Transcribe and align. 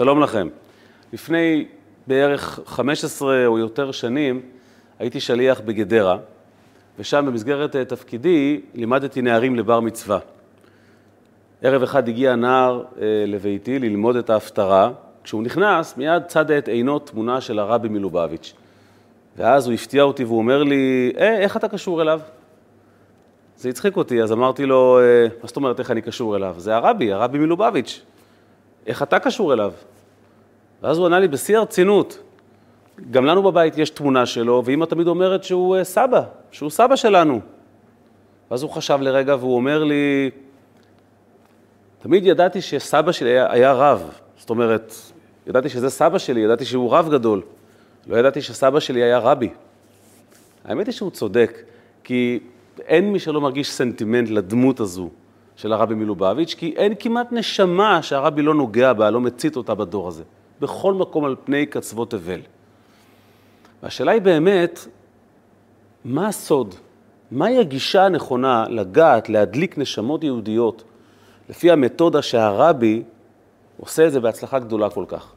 שלום 0.00 0.20
לכם. 0.20 0.48
לפני 1.12 1.66
בערך 2.06 2.60
15 2.66 3.46
או 3.46 3.58
יותר 3.58 3.92
שנים 3.92 4.40
הייתי 4.98 5.20
שליח 5.20 5.60
בגדרה, 5.60 6.18
ושם 6.98 7.26
במסגרת 7.26 7.76
אה, 7.76 7.84
תפקידי 7.84 8.60
לימדתי 8.74 9.22
נערים 9.22 9.56
לבר 9.56 9.80
מצווה. 9.80 10.18
ערב 11.62 11.82
אחד 11.82 12.08
הגיע 12.08 12.34
נער 12.34 12.84
אה, 13.00 13.24
לביתי 13.26 13.78
ללמוד 13.78 14.16
את 14.16 14.30
ההפטרה, 14.30 14.90
כשהוא 15.24 15.42
נכנס 15.42 15.96
מיד 15.96 16.22
צד 16.26 16.50
את 16.50 16.68
עינו 16.68 16.98
תמונה 16.98 17.40
של 17.40 17.58
הרבי 17.58 17.88
מלובביץ'. 17.88 18.54
ואז 19.36 19.66
הוא 19.66 19.74
הפתיע 19.74 20.02
אותי 20.02 20.24
והוא 20.24 20.38
אומר 20.38 20.62
לי, 20.62 21.12
אה, 21.18 21.38
איך 21.38 21.56
אתה 21.56 21.68
קשור 21.68 22.02
אליו? 22.02 22.20
זה 23.56 23.68
הצחיק 23.68 23.96
אותי, 23.96 24.22
אז 24.22 24.32
אמרתי 24.32 24.66
לו, 24.66 24.98
אה, 25.00 25.26
מה 25.42 25.46
זאת 25.46 25.56
אומרת 25.56 25.78
איך 25.78 25.90
אני 25.90 26.02
קשור 26.02 26.36
אליו? 26.36 26.54
זה 26.58 26.76
הרבי, 26.76 27.12
הרבי 27.12 27.38
מלובביץ'. 27.38 28.02
איך 28.86 29.02
אתה 29.02 29.18
קשור 29.18 29.52
אליו? 29.52 29.72
ואז 30.82 30.98
הוא 30.98 31.06
ענה 31.06 31.18
לי 31.20 31.28
בשיא 31.28 31.58
הרצינות, 31.58 32.18
גם 33.10 33.24
לנו 33.24 33.42
בבית 33.42 33.78
יש 33.78 33.90
תמונה 33.90 34.26
שלו, 34.26 34.62
ואמא 34.64 34.84
תמיד 34.84 35.06
אומרת 35.06 35.44
שהוא 35.44 35.76
אה, 35.76 35.84
סבא, 35.84 36.22
שהוא 36.50 36.70
סבא 36.70 36.96
שלנו. 36.96 37.40
ואז 38.50 38.62
הוא 38.62 38.70
חשב 38.70 38.98
לרגע 39.00 39.36
והוא 39.40 39.56
אומר 39.56 39.84
לי, 39.84 40.30
תמיד 42.02 42.26
ידעתי 42.26 42.60
שסבא 42.62 43.12
שלי 43.12 43.30
היה, 43.30 43.52
היה 43.52 43.72
רב. 43.72 44.10
זאת 44.36 44.50
אומרת, 44.50 44.94
ידעתי 45.46 45.68
שזה 45.68 45.90
סבא 45.90 46.18
שלי, 46.18 46.40
ידעתי 46.40 46.64
שהוא 46.64 46.92
רב 46.92 47.08
גדול. 47.10 47.42
לא 48.06 48.16
ידעתי 48.16 48.42
שסבא 48.42 48.80
שלי 48.80 49.02
היה 49.02 49.18
רבי. 49.18 49.48
האמת 50.64 50.86
היא 50.86 50.92
שהוא 50.92 51.10
צודק, 51.10 51.62
כי 52.04 52.40
אין 52.80 53.12
מי 53.12 53.18
שלא 53.18 53.40
מרגיש 53.40 53.72
סנטימנט 53.72 54.30
לדמות 54.30 54.80
הזו 54.80 55.10
של 55.56 55.72
הרבי 55.72 55.94
מלובביץ', 55.94 56.54
כי 56.54 56.74
אין 56.76 56.94
כמעט 56.98 57.32
נשמה 57.32 58.02
שהרבי 58.02 58.42
לא 58.42 58.54
נוגע 58.54 58.92
בה, 58.92 59.10
לא 59.10 59.20
מצית 59.20 59.56
אותה 59.56 59.74
בדור 59.74 60.08
הזה. 60.08 60.22
בכל 60.60 60.94
מקום 60.94 61.24
על 61.24 61.36
פני 61.44 61.66
קצוות 61.66 62.10
תבל. 62.10 62.40
והשאלה 63.82 64.12
היא 64.12 64.22
באמת, 64.22 64.86
מה 66.04 66.28
הסוד? 66.28 66.74
מהי 67.30 67.58
הגישה 67.58 68.04
הנכונה 68.04 68.64
לגעת, 68.68 69.28
להדליק 69.28 69.78
נשמות 69.78 70.24
יהודיות, 70.24 70.84
לפי 71.48 71.70
המתודה 71.70 72.22
שהרבי 72.22 73.02
עושה 73.80 74.06
את 74.06 74.12
זה 74.12 74.20
בהצלחה 74.20 74.58
גדולה 74.58 74.90
כל 74.90 75.04
כך? 75.08 75.32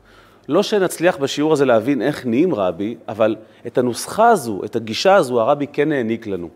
לא 0.49 0.63
שנצליח 0.63 1.17
בשיעור 1.17 1.53
הזה 1.53 1.65
להבין 1.65 2.01
איך 2.01 2.25
נהיים 2.25 2.55
רבי, 2.55 2.95
אבל 3.07 3.35
את 3.67 3.77
הנוסחה 3.77 4.29
הזו, 4.29 4.61
את 4.65 4.75
הגישה 4.75 5.15
הזו, 5.15 5.41
הרבי 5.41 5.67
כן 5.67 5.91
העניק 5.91 6.27
לנו. 6.27 6.49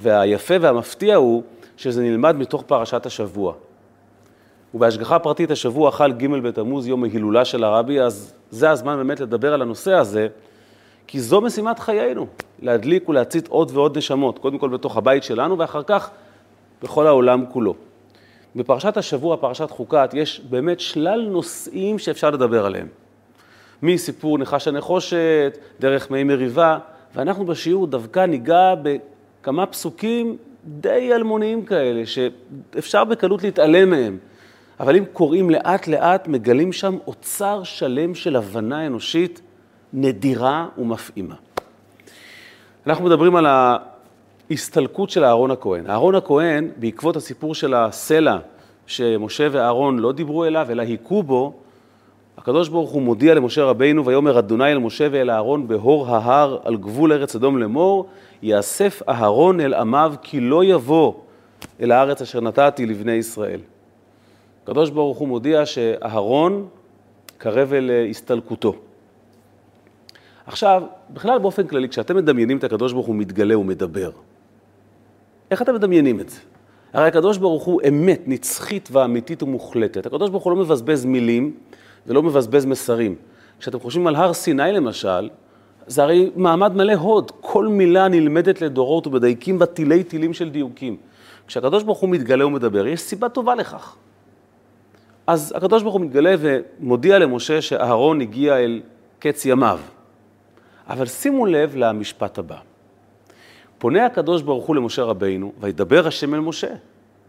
והיפה 0.00 0.54
והמפתיע 0.60 1.16
הוא 1.16 1.42
שזה 1.78 2.02
נלמד 2.02 2.36
מתוך 2.36 2.62
פרשת 2.62 3.06
השבוע. 3.06 3.54
ובהשגחה 4.74 5.18
פרטית 5.18 5.50
השבוע 5.50 5.90
חל 5.90 6.12
ג' 6.12 6.26
בתמוז, 6.26 6.86
יום 6.86 7.04
ההילולה 7.04 7.44
של 7.44 7.64
הרבי, 7.64 8.00
אז 8.00 8.34
זה 8.50 8.70
הזמן 8.70 8.96
באמת 8.96 9.20
לדבר 9.20 9.54
על 9.54 9.62
הנושא 9.62 9.92
הזה, 9.92 10.28
כי 11.06 11.20
זו 11.20 11.40
משימת 11.40 11.78
חיינו, 11.78 12.26
להדליק 12.62 13.08
ולהצית 13.08 13.48
עוד 13.48 13.70
ועוד 13.74 13.98
נשמות, 13.98 14.38
קודם 14.38 14.58
כל 14.58 14.68
בתוך 14.68 14.96
הבית 14.96 15.22
שלנו 15.22 15.58
ואחר 15.58 15.82
כך 15.82 16.10
בכל 16.82 17.06
העולם 17.06 17.44
כולו. 17.52 17.74
בפרשת 18.56 18.96
השבוע, 18.96 19.36
פרשת 19.36 19.70
חוקת, 19.70 20.10
יש 20.14 20.40
באמת 20.40 20.80
שלל 20.80 21.28
נושאים 21.30 21.98
שאפשר 21.98 22.30
לדבר 22.30 22.66
עליהם. 22.66 22.86
מסיפור 23.82 24.38
נחש 24.38 24.68
הנחושת, 24.68 25.58
דרך 25.80 26.10
מי 26.10 26.24
מריבה, 26.24 26.78
ואנחנו 27.14 27.46
בשיעור 27.46 27.86
דווקא 27.86 28.26
ניגע 28.26 28.74
בכמה 28.82 29.66
פסוקים 29.66 30.36
די 30.64 31.14
אלמוניים 31.14 31.64
כאלה, 31.64 32.02
שאפשר 32.06 33.04
בקלות 33.04 33.42
להתעלם 33.42 33.90
מהם. 33.90 34.18
אבל 34.80 34.96
אם 34.96 35.04
קוראים 35.12 35.50
לאט-לאט, 35.50 36.28
מגלים 36.28 36.72
שם 36.72 36.96
אוצר 37.06 37.62
שלם 37.62 38.14
של 38.14 38.36
הבנה 38.36 38.86
אנושית 38.86 39.40
נדירה 39.92 40.68
ומפעימה. 40.78 41.34
אנחנו 42.86 43.04
מדברים 43.04 43.36
על 43.36 43.46
ההסתלקות 44.50 45.10
של 45.10 45.24
אהרון 45.24 45.50
הכהן. 45.50 45.90
אהרון 45.90 46.14
הכהן, 46.14 46.68
בעקבות 46.76 47.16
הסיפור 47.16 47.54
של 47.54 47.74
הסלע 47.74 48.38
שמשה 48.86 49.46
ואהרון 49.50 49.98
לא 49.98 50.12
דיברו 50.12 50.44
אליו, 50.44 50.66
אלא 50.70 50.82
היכו 50.82 51.22
בו, 51.22 51.52
הקדוש 52.38 52.68
ברוך 52.68 52.90
הוא 52.90 53.02
מודיע 53.02 53.34
למשה 53.34 53.64
רבינו, 53.64 54.06
ויאמר 54.06 54.38
אדוני 54.38 54.72
אל 54.72 54.78
משה 54.78 55.08
ואל 55.10 55.30
אהרון 55.30 55.68
בהור 55.68 56.08
ההר 56.08 56.58
על 56.64 56.76
גבול 56.76 57.12
ארץ 57.12 57.36
אדום 57.36 57.58
לאמור, 57.58 58.08
יאסף 58.42 59.02
אהרון 59.08 59.60
אל 59.60 59.74
עמיו 59.74 60.14
כי 60.22 60.40
לא 60.40 60.64
יבוא 60.64 61.12
אל 61.80 61.92
הארץ 61.92 62.22
אשר 62.22 62.40
נתתי 62.40 62.86
לבני 62.86 63.12
ישראל. 63.12 63.60
הקדוש 64.64 64.90
ברוך 64.90 65.18
הוא 65.18 65.28
מודיע 65.28 65.66
שאהרון 65.66 66.68
קרב 67.38 67.72
אל 67.72 67.90
הסתלקותו. 68.10 68.74
עכשיו, 70.46 70.82
בכלל 71.10 71.38
באופן 71.38 71.66
כללי, 71.66 71.88
כשאתם 71.88 72.16
מדמיינים 72.16 72.58
את 72.58 72.64
הקדוש 72.64 72.92
ברוך 72.92 73.06
הוא 73.06 73.14
מתגלה 73.14 73.58
ומדבר, 73.58 74.10
איך 75.50 75.62
אתם 75.62 75.74
מדמיינים 75.74 76.20
את 76.20 76.28
זה? 76.28 76.40
הרי 76.92 77.08
הקדוש 77.08 77.38
ברוך 77.38 77.64
הוא 77.64 77.80
אמת 77.88 78.20
נצחית 78.26 78.88
ואמיתית 78.92 79.42
ומוחלטת. 79.42 80.06
הקדוש 80.06 80.30
ברוך 80.30 80.44
הוא 80.44 80.52
לא 80.52 80.56
מבזבז 80.56 81.04
מילים 81.04 81.54
ולא 82.08 82.22
מבזבז 82.22 82.66
מסרים. 82.66 83.14
כשאתם 83.58 83.80
חושבים 83.80 84.06
על 84.06 84.16
הר 84.16 84.32
סיני 84.32 84.72
למשל, 84.72 85.28
זה 85.86 86.02
הרי 86.02 86.30
מעמד 86.36 86.76
מלא 86.76 86.92
הוד, 86.92 87.30
כל 87.40 87.68
מילה 87.68 88.08
נלמדת 88.08 88.60
לדורות 88.60 89.06
ובדייקים 89.06 89.58
בה 89.58 89.66
תילי 89.66 90.04
תילים 90.04 90.34
של 90.34 90.50
דיוקים. 90.50 90.96
כשהקדוש 91.46 91.82
ברוך 91.82 91.98
הוא 91.98 92.10
מתגלה 92.10 92.46
ומדבר, 92.46 92.86
יש 92.86 93.00
סיבה 93.00 93.28
טובה 93.28 93.54
לכך. 93.54 93.96
אז 95.26 95.52
הקדוש 95.56 95.82
ברוך 95.82 95.94
הוא 95.94 96.02
מתגלה 96.02 96.34
ומודיע 96.38 97.18
למשה 97.18 97.62
שאהרון 97.62 98.20
הגיע 98.20 98.56
אל 98.58 98.80
קץ 99.18 99.44
ימיו. 99.44 99.80
אבל 100.88 101.06
שימו 101.06 101.46
לב 101.46 101.76
למשפט 101.76 102.38
הבא. 102.38 102.56
פונה 103.78 104.06
הקדוש 104.06 104.42
ברוך 104.42 104.66
הוא 104.66 104.76
למשה 104.76 105.02
רבינו, 105.02 105.52
וידבר 105.60 106.06
השם 106.06 106.34
אל 106.34 106.40
משה. 106.40 106.74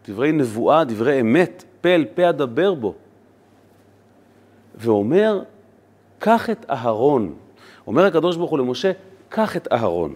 דברי 0.07 0.31
נבואה, 0.31 0.83
דברי 0.83 1.21
אמת, 1.21 1.63
פה 1.81 1.89
אל 1.89 2.05
פה 2.15 2.29
אדבר 2.29 2.73
בו. 2.73 2.95
ואומר, 4.79 5.41
קח 6.19 6.49
את 6.49 6.65
אהרון. 6.69 7.33
אומר 7.87 8.05
הקדוש 8.05 8.35
ברוך 8.35 8.51
הוא 8.51 8.59
למשה, 8.59 8.91
קח 9.29 9.57
את 9.57 9.67
אהרון. 9.71 10.13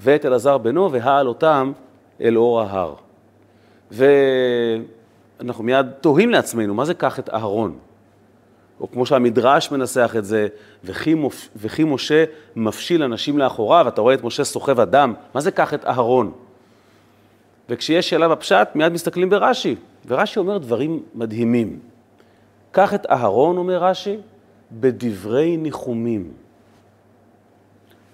ואת 0.00 0.24
אלעזר 0.24 0.58
בנו, 0.58 0.92
והעל 0.92 1.28
אותם 1.28 1.72
אל 2.20 2.36
אור 2.36 2.60
ההר. 2.60 2.94
ואנחנו 3.90 5.64
מיד 5.64 5.86
תוהים 6.00 6.30
לעצמנו, 6.30 6.74
מה 6.74 6.84
זה 6.84 6.94
קח 6.94 7.18
את 7.18 7.30
אהרון? 7.30 7.78
או 8.80 8.90
כמו 8.90 9.06
שהמדרש 9.06 9.70
מנסח 9.70 10.14
את 10.18 10.24
זה, 10.24 10.48
וכי, 10.84 11.14
מופ... 11.14 11.48
וכי 11.56 11.84
משה 11.84 12.24
מפשיל 12.56 13.02
אנשים 13.02 13.38
לאחוריו, 13.38 13.88
אתה 13.88 14.00
רואה 14.00 14.14
את 14.14 14.24
משה 14.24 14.44
סוחב 14.44 14.80
אדם, 14.80 15.14
מה 15.34 15.40
זה 15.40 15.50
קח 15.50 15.74
את 15.74 15.84
אהרון? 15.84 16.32
וכשיש 17.68 18.10
שאלה 18.10 18.28
בפשט, 18.28 18.68
מיד 18.74 18.92
מסתכלים 18.92 19.30
ברש"י, 19.30 19.76
ורש"י 20.06 20.38
אומר 20.38 20.58
דברים 20.58 21.02
מדהימים. 21.14 21.78
קח 22.70 22.94
את 22.94 23.06
אהרון, 23.10 23.56
אומר 23.56 23.84
רש"י, 23.84 24.16
בדברי 24.72 25.56
ניחומים. 25.56 26.32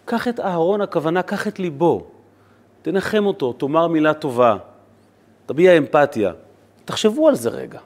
קח 0.05 0.29
את 0.29 0.41
אהרון, 0.41 0.81
הכוונה, 0.81 1.23
קח 1.23 1.49
את 1.49 1.59
ליבו, 1.59 2.05
תנחם 2.83 3.27
אותו, 3.27 3.53
תאמר 3.53 3.87
מילה 3.87 4.15
טובה, 4.15 4.57
תביע 5.47 5.79
אמפתיה. 5.79 6.33
תחשבו 6.85 7.29
על 7.29 7.35
זה 7.35 7.51
רגע. 7.51 7.79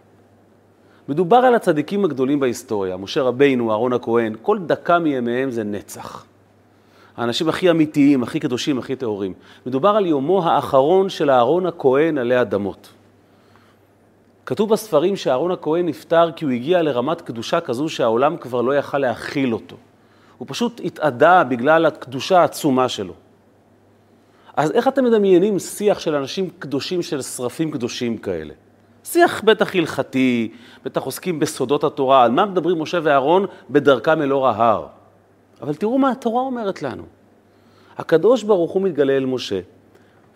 מדובר 1.09 1.37
על 1.37 1.55
הצדיקים 1.55 2.05
הגדולים 2.05 2.41
בהיסטוריה, 2.41 2.97
משה 2.97 3.23
רבינו, 3.23 3.71
אהרון 3.71 3.93
הכהן, 3.93 4.35
כל 4.43 4.59
דקה 4.59 4.99
מימיהם 4.99 5.51
זה 5.51 5.65
נצח. 5.65 6.25
האנשים 7.17 7.49
הכי 7.49 7.71
אמיתיים, 7.71 8.23
הכי 8.23 8.41
קדושים, 8.41 8.79
הכי 8.79 8.97
טהורים. 8.97 9.33
מדובר 9.67 9.89
על 9.89 10.07
יומו 10.07 10.45
האחרון 10.45 11.09
של 11.09 11.31
אהרון 11.31 11.67
הכהן 11.67 12.19
עלי 12.19 12.41
אדמות. 12.41 12.93
כתוב 14.47 14.71
בספרים 14.71 15.17
שאהרון 15.17 15.51
הכהן 15.51 15.87
נפטר 15.87 16.33
כי 16.33 16.45
הוא 16.45 16.53
הגיע 16.53 16.83
לרמת 16.83 17.21
קדושה 17.21 17.61
כזו 17.61 17.89
שהעולם 17.89 18.37
כבר 18.37 18.63
לא 18.63 18.77
יכל 18.77 18.99
להכיל 18.99 19.55
אותו. 19.55 19.77
הוא 20.39 20.49
פשוט 20.51 20.81
התאדה 20.85 21.45
בגלל 21.45 21.87
הקדושה 21.87 22.41
העצומה 22.41 22.89
שלו. 22.89 23.13
אז 24.57 24.71
איך 24.71 24.89
אתם 24.89 25.05
מדמיינים 25.05 25.59
שיח 25.59 25.99
של 25.99 26.15
אנשים 26.15 26.51
קדושים, 26.59 27.03
של 27.03 27.23
שרפים 27.23 27.71
קדושים 27.71 28.19
כאלה? 28.19 28.55
שיח 29.05 29.45
בטח 29.45 29.75
הלכתי, 29.75 30.53
בטח 30.85 31.03
עוסקים 31.03 31.39
בסודות 31.39 31.85
התורה, 31.85 32.25
על 32.25 32.31
מה 32.31 32.47
מדברים 32.47 32.83
משה 32.83 32.99
ואהרון 33.03 33.47
בדרכם 33.71 34.23
אל 34.23 34.33
אור 34.33 34.49
ההר. 34.49 34.87
אבל 35.63 35.75
תראו 35.75 35.99
מה 35.99 36.11
התורה 36.11 36.43
אומרת 36.43 36.83
לנו. 36.83 37.03
הקדוש 37.99 38.43
ברוך 38.43 38.71
הוא 38.71 38.83
מתגלה 38.83 39.17
אל 39.17 39.27
משה, 39.27 39.61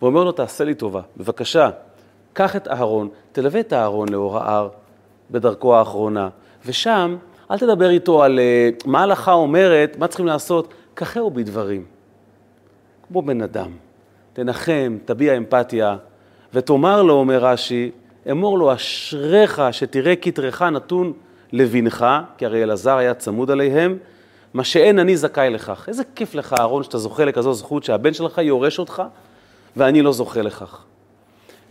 ואומר 0.02 0.24
לו, 0.24 0.32
תעשה 0.32 0.64
לי 0.64 0.74
טובה, 0.74 1.00
בבקשה, 1.16 1.70
קח 2.32 2.56
את 2.56 2.68
אהרון, 2.68 3.08
תלווה 3.32 3.60
את 3.60 3.72
אהרון 3.72 4.08
לאור 4.08 4.38
ההר 4.38 4.68
בדרכו 5.30 5.76
האחרונה, 5.76 6.28
ושם 6.66 7.16
אל 7.50 7.58
תדבר 7.58 7.90
איתו 7.90 8.22
על 8.22 8.38
uh, 8.38 8.88
מה 8.88 9.00
ההלכה 9.00 9.32
אומרת, 9.32 9.96
מה 9.98 10.08
צריכים 10.08 10.26
לעשות, 10.26 10.74
קחהו 10.94 11.30
בדברים. 11.30 11.84
כמו 13.08 13.22
בן 13.22 13.42
אדם. 13.42 13.70
תנחם, 14.32 14.98
תביע 15.04 15.36
אמפתיה, 15.36 15.96
ותאמר 16.54 17.02
לו, 17.02 17.14
אומר 17.14 17.44
רש"י, 17.44 17.90
אמור 18.30 18.58
לו, 18.58 18.74
אשריך 18.74 19.62
שתראה 19.72 20.16
כתרך 20.16 20.62
נתון 20.62 21.12
לבנך, 21.52 22.06
כי 22.38 22.46
הרי 22.46 22.62
אלעזר 22.62 22.96
היה 22.96 23.14
צמוד 23.14 23.50
עליהם, 23.50 23.98
מה 24.54 24.64
שאין 24.64 24.98
אני 24.98 25.16
זכאי 25.16 25.50
לכך. 25.50 25.84
איזה 25.88 26.02
כיף 26.14 26.34
לך, 26.34 26.54
אהרון, 26.58 26.82
שאתה 26.82 26.98
זוכה 26.98 27.24
לכזו 27.24 27.52
זכות 27.54 27.84
שהבן 27.84 28.12
שלך 28.12 28.38
יורש 28.38 28.78
אותך, 28.78 29.02
ואני 29.76 30.02
לא 30.02 30.12
זוכה 30.12 30.42
לכך. 30.42 30.84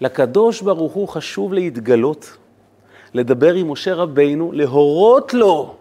לקדוש 0.02 0.62
ברוך 0.62 0.94
הוא 0.94 1.08
חשוב 1.08 1.54
להתגלות, 1.54 2.38
לדבר 3.14 3.54
עם 3.54 3.72
משה 3.72 3.94
רבינו, 3.94 4.52
להורות 4.52 5.34
לו, 5.34 5.76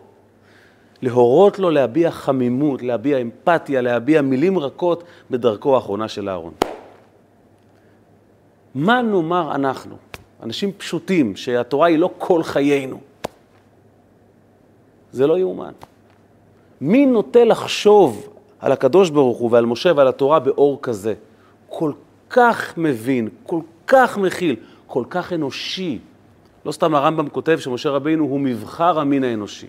להורות 1.03 1.59
לו 1.59 1.70
להביע 1.70 2.11
חמימות, 2.11 2.82
להביע 2.82 3.19
אמפתיה, 3.19 3.81
להביע 3.81 4.23
מילים 4.23 4.59
רכות 4.59 5.05
בדרכו 5.31 5.75
האחרונה 5.75 6.09
של 6.09 6.29
אהרון. 6.29 6.53
מה 8.75 9.03
נאמר 9.03 9.55
אנחנו, 9.55 9.97
אנשים 10.43 10.73
פשוטים, 10.73 11.37
שהתורה 11.37 11.87
היא 11.87 11.99
לא 11.99 12.11
כל 12.19 12.43
חיינו? 12.43 13.00
זה 15.12 15.26
לא 15.26 15.38
יאומן. 15.38 15.73
מי 16.81 17.06
נוטה 17.06 17.44
לחשוב 17.44 18.29
על 18.61 18.73
הקדוש 18.73 19.11
ברוך 19.11 19.38
הוא 19.38 19.50
ועל 19.53 19.67
משה 19.67 19.93
ועל 19.97 20.09
התורה 20.09 20.38
באור 20.38 20.79
כזה? 20.82 21.14
כל 21.69 21.93
כך 22.31 22.79
מבין, 22.79 23.29
כל 23.43 23.61
כך 23.88 24.19
מכיל, 24.19 24.56
כל 24.87 25.05
כך 25.11 25.32
אנושי. 25.32 25.99
לא 26.64 26.73
סתם 26.73 26.94
הרמב"ם 26.94 27.29
כותב 27.29 27.58
שמשה 27.58 27.90
רבינו 27.90 28.25
הוא 28.25 28.40
מבחר 28.40 28.99
המין 28.99 29.25
האנושי. 29.25 29.67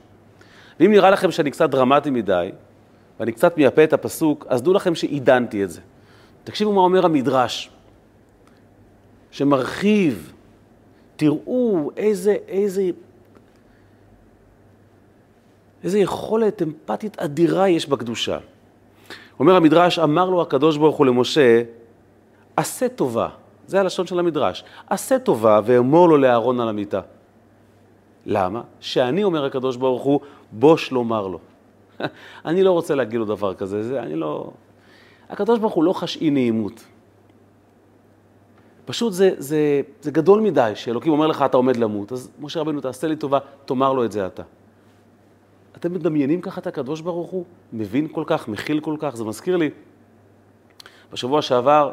ואם 0.80 0.92
נראה 0.92 1.10
לכם 1.10 1.31
שאני 1.31 1.51
קצת 1.51 1.69
דרמטי 1.69 2.10
מדי, 2.10 2.51
ואני 3.19 3.31
קצת 3.31 3.57
מייפה 3.57 3.83
את 3.83 3.94
הפסוק, 3.94 4.45
אז 4.50 4.62
דעו 4.62 4.74
לכם 4.74 4.95
שעידנתי 4.95 5.63
את 5.63 5.69
זה. 5.69 5.81
תקשיבו 6.44 6.74
מה 6.74 6.81
אומר 6.81 7.06
המדרש, 7.06 7.69
שמרחיב, 9.31 10.33
תראו 11.16 11.92
איזה, 11.98 12.36
איזה, 12.48 12.89
איזה 15.83 16.00
יכולת 16.00 16.62
אמפתית 16.62 17.19
אדירה 17.19 17.69
יש 17.69 17.89
בקדושה. 17.89 18.38
אומר 19.39 19.56
המדרש, 19.56 20.00
אמר 20.00 20.30
לו 20.30 20.42
הקדוש 20.42 20.77
ברוך 20.77 20.98
הוא 20.98 21.06
למשה, 21.06 21.62
עשה 22.56 22.89
טובה, 22.89 23.30
זה 23.69 23.80
הלשון 23.80 24.07
של 24.07 24.19
המדרש, 24.19 24.63
עשה 24.89 25.19
טובה 25.19 25.62
ואמור 25.66 26.10
לו 26.10 26.18
לאהרון 26.18 26.60
על 26.60 26.69
המיטה. 26.69 27.01
למה? 28.25 28.62
שאני, 28.80 29.24
אומר 29.24 29.45
הקדוש 29.45 29.75
ברוך 29.77 30.04
הוא, 30.04 30.19
בוש 30.51 30.92
לומר 30.92 31.27
לו. 31.27 31.39
אני 32.45 32.63
לא 32.63 32.71
רוצה 32.71 32.95
להגיד 32.95 33.19
לו 33.19 33.25
דבר 33.25 33.54
כזה, 33.54 33.83
זה, 33.83 34.00
אני 34.01 34.16
לא... 34.16 34.51
הקדוש 35.30 35.60
ברוך 35.60 35.74
הוא 35.74 35.83
לא 35.83 35.94
חש 35.94 36.18
אי 36.18 36.30
נעימות. 36.30 36.86
פשוט 38.86 39.13
זה, 39.13 39.31
זה, 39.38 39.81
זה 40.01 40.12
גדול 40.12 40.42
מדי, 40.42 40.71
שאלוקים 40.75 41.12
אומר 41.12 41.27
לך, 41.27 41.42
אתה 41.42 41.57
עומד 41.57 41.77
למות, 41.77 42.12
אז 42.12 42.31
משה 42.39 42.60
רבנו, 42.60 42.81
תעשה 42.81 43.07
לי 43.07 43.16
טובה, 43.16 43.39
תאמר 43.66 43.94
לו 43.94 44.06
את 44.06 44.12
זה 44.12 44.25
אתה. 44.25 44.44
אתם 45.77 45.94
מדמיינים 45.94 46.42
ככה 46.42 46.62
את 46.62 46.68
הקדוש 46.68 47.01
ברוך 47.01 47.30
הוא? 47.30 47.45
מבין 47.74 48.07
כל 48.12 48.24
כך, 48.27 48.48
מכיל 48.48 48.80
כל 48.80 48.95
כך? 49.00 49.16
זה 49.16 49.24
מזכיר 49.24 49.57
לי, 49.57 49.69
בשבוע 51.12 51.42
שעבר 51.42 51.92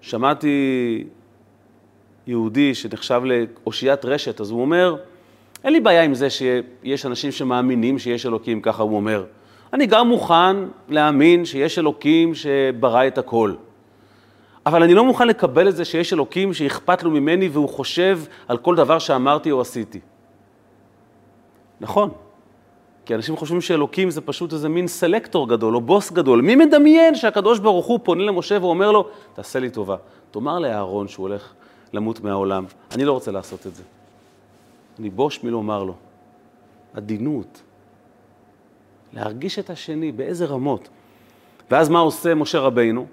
שמעתי 0.00 1.04
יהודי 2.26 2.74
שנחשב 2.74 3.22
לאושיית 3.24 4.04
רשת, 4.04 4.40
אז 4.40 4.50
הוא 4.50 4.60
אומר, 4.60 4.96
אין 5.64 5.72
לי 5.72 5.80
בעיה 5.80 6.02
עם 6.02 6.14
זה 6.14 6.30
שיש 6.30 7.06
אנשים 7.06 7.32
שמאמינים 7.32 7.98
שיש 7.98 8.26
אלוקים, 8.26 8.60
ככה 8.60 8.82
הוא 8.82 8.96
אומר. 8.96 9.24
אני 9.72 9.86
גם 9.86 10.08
מוכן 10.08 10.56
להאמין 10.88 11.44
שיש 11.44 11.78
אלוקים 11.78 12.34
שברא 12.34 13.06
את 13.06 13.18
הכל. 13.18 13.54
אבל 14.66 14.82
אני 14.82 14.94
לא 14.94 15.04
מוכן 15.04 15.28
לקבל 15.28 15.68
את 15.68 15.76
זה 15.76 15.84
שיש 15.84 16.12
אלוקים 16.12 16.54
שאכפת 16.54 17.02
לו 17.02 17.10
ממני 17.10 17.48
והוא 17.48 17.68
חושב 17.68 18.20
על 18.48 18.56
כל 18.56 18.76
דבר 18.76 18.98
שאמרתי 18.98 19.50
או 19.50 19.60
עשיתי. 19.60 20.00
נכון, 21.80 22.10
כי 23.06 23.14
אנשים 23.14 23.36
חושבים 23.36 23.60
שאלוקים 23.60 24.10
זה 24.10 24.20
פשוט 24.20 24.52
איזה 24.52 24.68
מין 24.68 24.88
סלקטור 24.88 25.48
גדול 25.48 25.76
או 25.76 25.80
בוס 25.80 26.12
גדול. 26.12 26.40
מי 26.40 26.56
מדמיין 26.56 27.14
שהקדוש 27.14 27.58
ברוך 27.58 27.86
הוא 27.86 28.00
פונה 28.02 28.24
למשה 28.24 28.58
ואומר 28.60 28.92
לו, 28.92 29.08
תעשה 29.34 29.58
לי 29.58 29.70
טובה, 29.70 29.96
תאמר 30.30 30.58
לאהרון 30.58 31.08
שהוא 31.08 31.28
הולך 31.28 31.52
למות 31.92 32.20
מהעולם. 32.20 32.64
אני 32.94 33.04
לא 33.04 33.12
רוצה 33.12 33.30
לעשות 33.30 33.66
את 33.66 33.74
זה. 33.74 33.82
אני 34.98 35.10
בוש 35.10 35.44
מלומר 35.44 35.84
לו. 35.84 35.94
עדינות. 36.94 37.62
להרגיש 39.12 39.58
את 39.58 39.70
השני, 39.70 40.12
באיזה 40.12 40.46
רמות. 40.46 40.88
ואז 41.70 41.88
מה 41.88 41.98
עושה 41.98 42.34
משה 42.34 42.58
רבינו? 42.58 43.06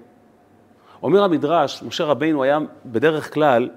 אומר 1.02 1.24
המדרש, 1.24 1.82
משה 1.82 2.04
רבינו 2.04 2.42
היה 2.42 2.58
בדרך 2.86 3.34
כלל 3.34 3.68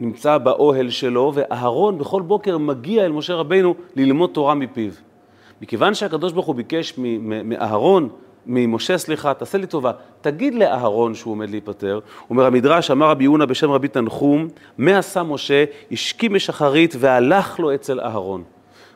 נמצא 0.00 0.38
באוהל 0.38 0.90
שלו, 0.90 1.32
ואהרון 1.34 1.98
בכל 1.98 2.22
בוקר 2.22 2.58
מגיע 2.58 3.04
אל 3.04 3.12
משה 3.12 3.34
רבינו 3.34 3.74
ללמוד 3.96 4.30
תורה 4.30 4.54
מפיו. 4.54 4.90
מכיוון 5.62 5.94
שהקדוש 5.94 6.32
ברוך 6.32 6.46
הוא 6.46 6.54
ביקש 6.54 6.94
מאהרון, 7.44 8.08
ממשה, 8.46 8.98
סליחה, 8.98 9.34
תעשה 9.34 9.58
לי 9.58 9.66
טובה, 9.66 9.92
תגיד 10.20 10.54
לאהרון 10.54 11.14
שהוא 11.14 11.32
עומד 11.32 11.50
להיפטר. 11.50 12.00
אומר 12.30 12.46
המדרש, 12.46 12.90
אמר 12.90 13.10
רבי 13.10 13.24
יונה 13.24 13.46
בשם 13.46 13.70
רבי 13.70 13.88
תנחום, 13.88 14.48
מה 14.78 14.98
עשה 14.98 15.22
משה? 15.22 15.64
השכים 15.92 16.34
משחרית 16.34 16.94
והלך 16.98 17.60
לו 17.60 17.74
אצל 17.74 18.00
אהרון. 18.00 18.42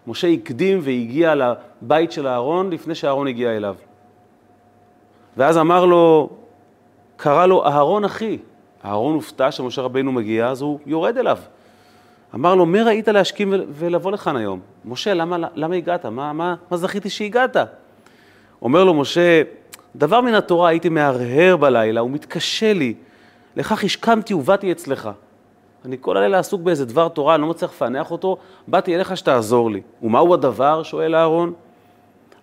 משה 0.06 0.29
הקדים 0.29 0.79
והגיע 0.82 1.35
לבית 1.35 2.12
של 2.12 2.26
אהרון 2.26 2.70
לפני 2.70 2.94
שאהרון 2.94 3.26
הגיע 3.26 3.56
אליו. 3.56 3.75
ואז 5.37 5.58
אמר 5.58 5.85
לו, 5.87 6.31
קרא 7.17 7.46
לו 7.46 7.67
אהרון 7.67 8.05
אחי. 8.05 8.38
אהרון 8.85 9.15
הופתע 9.15 9.50
שמשה 9.50 9.82
רבינו 9.82 10.12
מגיע, 10.12 10.49
אז 10.49 10.62
הוא 10.62 10.79
יורד 10.87 11.19
אליו. 11.19 11.38
אמר 12.35 12.55
לו, 12.55 12.67
מי 12.67 12.82
ראית 12.82 13.09
להשכים 13.09 13.55
ולבוא 13.73 14.12
לכאן 14.12 14.37
היום? 14.37 14.61
משה, 14.85 15.15
למה, 15.15 15.37
למה 15.55 15.77
הגעת? 15.77 16.06
מה, 16.06 16.32
מה, 16.32 16.55
מה 16.71 16.77
זכיתי 16.77 17.11
שהגעת? 17.11 17.56
אומר 18.62 18.85
לו 18.85 18.94
משה, 18.94 19.43
דבר 19.97 20.21
מן 20.21 20.35
התורה 20.35 20.69
הייתי 20.69 20.88
מהרהר 20.88 21.56
בלילה, 21.56 22.00
הוא 22.00 22.11
מתקשה 22.11 22.73
לי, 22.73 22.94
לכך 23.56 23.85
השכמתי 23.85 24.35
ובאתי 24.35 24.73
אצלך. 24.73 25.11
אני 25.85 25.97
כל 26.00 26.17
הלילה 26.17 26.38
עסוק 26.38 26.61
באיזה 26.61 26.85
דבר 26.85 27.09
תורה, 27.09 27.35
אני 27.35 27.43
לא 27.43 27.49
מצליח 27.49 27.71
לפענח 27.71 28.11
אותו, 28.11 28.37
באתי 28.69 28.94
אליך 28.94 29.17
שתעזור 29.17 29.71
לי. 29.71 29.81
ומהו 30.03 30.35
הדבר? 30.35 30.82
שואל 30.82 31.15
אהרון. 31.15 31.53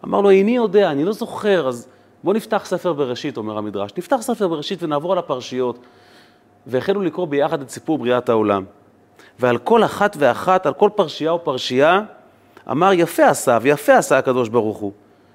אמר 0.06 0.22
לו, 0.22 0.30
איני 0.30 0.56
יודע, 0.56 0.92
אני 0.92 1.04
לא 1.04 1.12
זוכר, 1.12 1.68
אז 1.68 1.88
בוא 2.24 2.34
נפתח 2.34 2.62
ספר 2.66 2.94
בראשית, 2.94 3.38
אומר 3.38 3.58
המדרש. 3.58 3.92
נפתח 3.98 4.18
ספר 4.22 4.48
בראשית 4.48 4.84
ונעבור 4.84 5.12
על 5.12 5.18
הפרשיות. 5.18 5.80
והחלו 6.68 7.02
לקרוא 7.02 7.28
ביחד 7.28 7.62
את 7.62 7.70
סיפור 7.70 7.98
בריאת 7.98 8.30
העולם. 8.30 8.64
ועל 9.40 9.58
כל 9.58 9.84
אחת 9.84 10.16
ואחת, 10.20 10.66
על 10.66 10.74
כל 10.74 10.90
פרשייה 10.96 11.34
ופרשייה, 11.34 12.02
אמר 12.72 12.94
יפה 12.94 13.28
עשה 13.28 13.58
ויפה 13.62 13.98
עשה 13.98 14.18
הקדוש 14.18 14.50
ברוך 14.50 14.78
הוא. 14.78 14.92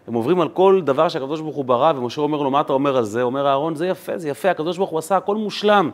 הם 0.07 0.15
עוברים 0.15 0.41
על 0.41 0.49
כל 0.49 0.81
דבר 0.85 1.09
שהקדוש 1.09 1.41
ברוך 1.41 1.57
הוא 1.57 1.65
ברא, 1.65 1.93
ומשה 1.97 2.21
אומר 2.21 2.43
לו, 2.43 2.51
מה 2.51 2.61
אתה 2.61 2.73
אומר 2.73 2.97
על 2.97 3.05
זה? 3.05 3.23
אומר 3.23 3.47
אהרון, 3.47 3.75
זה 3.75 3.87
יפה, 3.87 4.19
זה 4.19 4.29
יפה, 4.29 4.51
הקדוש 4.51 4.77
ברוך 4.77 4.91
הוא 4.91 4.99
עשה 4.99 5.17
הכל 5.17 5.37
מושלם. 5.37 5.91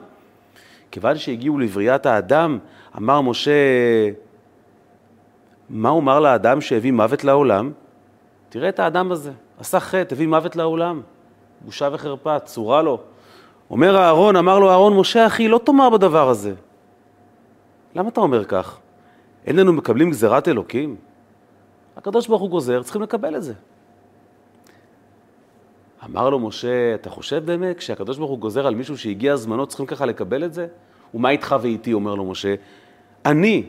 כיוון 0.90 1.16
שהגיעו 1.16 1.58
לבריאת 1.58 2.06
האדם, 2.06 2.58
אמר 2.96 3.20
משה, 3.20 3.52
מה 5.70 5.88
הוא 5.88 6.00
אמר 6.00 6.20
לאדם 6.20 6.60
שהביא 6.60 6.92
מוות 6.92 7.24
לעולם? 7.24 7.72
תראה 8.48 8.68
את 8.68 8.78
האדם 8.78 9.12
הזה, 9.12 9.32
עשה 9.58 9.80
חטא, 9.80 10.14
הביא 10.14 10.26
מוות 10.26 10.56
לעולם. 10.56 11.00
בושה 11.60 11.88
וחרפה, 11.92 12.38
צורה 12.38 12.82
לו. 12.82 12.98
אומר 13.70 13.96
אהרון, 13.96 14.36
אמר 14.36 14.58
לו 14.58 14.70
אהרון, 14.70 14.96
משה 14.96 15.26
אחי, 15.26 15.48
לא 15.48 15.60
תאמר 15.64 15.90
בדבר 15.90 16.28
הזה. 16.28 16.54
למה 17.94 18.08
אתה 18.08 18.20
אומר 18.20 18.44
כך? 18.44 18.78
אין 19.46 19.56
לנו 19.56 19.72
מקבלים 19.72 20.10
גזירת 20.10 20.48
אלוקים? 20.48 20.96
הקדוש 21.96 22.28
ברוך 22.28 22.42
הוא 22.42 22.50
גוזר, 22.50 22.82
צריכים 22.82 23.02
לקבל 23.02 23.36
את 23.36 23.42
זה. 23.42 23.52
אמר 26.04 26.30
לו 26.30 26.38
משה, 26.38 26.94
אתה 26.94 27.10
חושב 27.10 27.46
באמת, 27.46 27.78
כשהקדוש 27.78 28.18
ברוך 28.18 28.30
הוא 28.30 28.38
גוזר 28.38 28.66
על 28.66 28.74
מישהו 28.74 28.98
שהגיע 28.98 29.36
זמנו, 29.36 29.66
צריכים 29.66 29.86
ככה 29.86 30.06
לקבל 30.06 30.44
את 30.44 30.54
זה? 30.54 30.66
ומה 31.14 31.30
איתך 31.30 31.56
ואיתי, 31.62 31.92
אומר 31.92 32.14
לו 32.14 32.24
משה? 32.24 32.54
אני, 33.26 33.66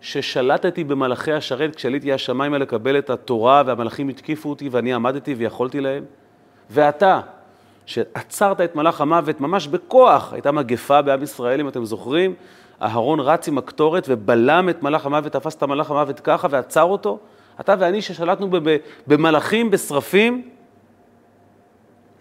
ששלטתי 0.00 0.84
במלאכי 0.84 1.32
השרת 1.32 1.76
כשעליתי 1.76 2.12
השמיימה 2.12 2.58
לקבל 2.58 2.98
את 2.98 3.10
התורה 3.10 3.62
והמלאכים 3.66 4.08
התקיפו 4.08 4.50
אותי 4.50 4.68
ואני 4.68 4.94
עמדתי 4.94 5.34
ויכולתי 5.34 5.80
להם, 5.80 6.04
ואתה, 6.70 7.20
שעצרת 7.86 8.60
את 8.60 8.76
מלאך 8.76 9.00
המוות 9.00 9.40
ממש 9.40 9.66
בכוח, 9.66 10.32
הייתה 10.32 10.52
מגפה 10.52 11.02
בעם 11.02 11.22
ישראל, 11.22 11.60
אם 11.60 11.68
אתם 11.68 11.84
זוכרים, 11.84 12.34
אהרון 12.82 13.20
רץ 13.20 13.48
עם 13.48 13.58
הקטורת 13.58 14.04
ובלם 14.08 14.68
את 14.68 14.82
מלאך 14.82 15.06
המוות, 15.06 15.32
תפס 15.32 15.54
את 15.54 15.62
מלאך 15.62 15.90
המוות 15.90 16.20
ככה 16.20 16.48
ועצר 16.50 16.82
אותו. 16.82 17.18
אתה 17.60 17.74
ואני 17.78 18.02
ששלטנו 18.02 18.50
במלאכים, 19.06 19.70
בשרפים, 19.70 20.48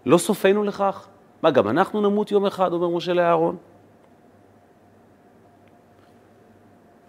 לא 0.06 0.18
סופנו 0.18 0.64
לכך? 0.64 1.08
מה, 1.42 1.52
גם 1.52 1.68
אנחנו 1.68 2.02
נמות 2.02 2.32
יום 2.32 2.46
אחד, 2.46 2.74
אומר 2.74 2.88
משה 2.88 3.14
לאהרון? 3.14 3.58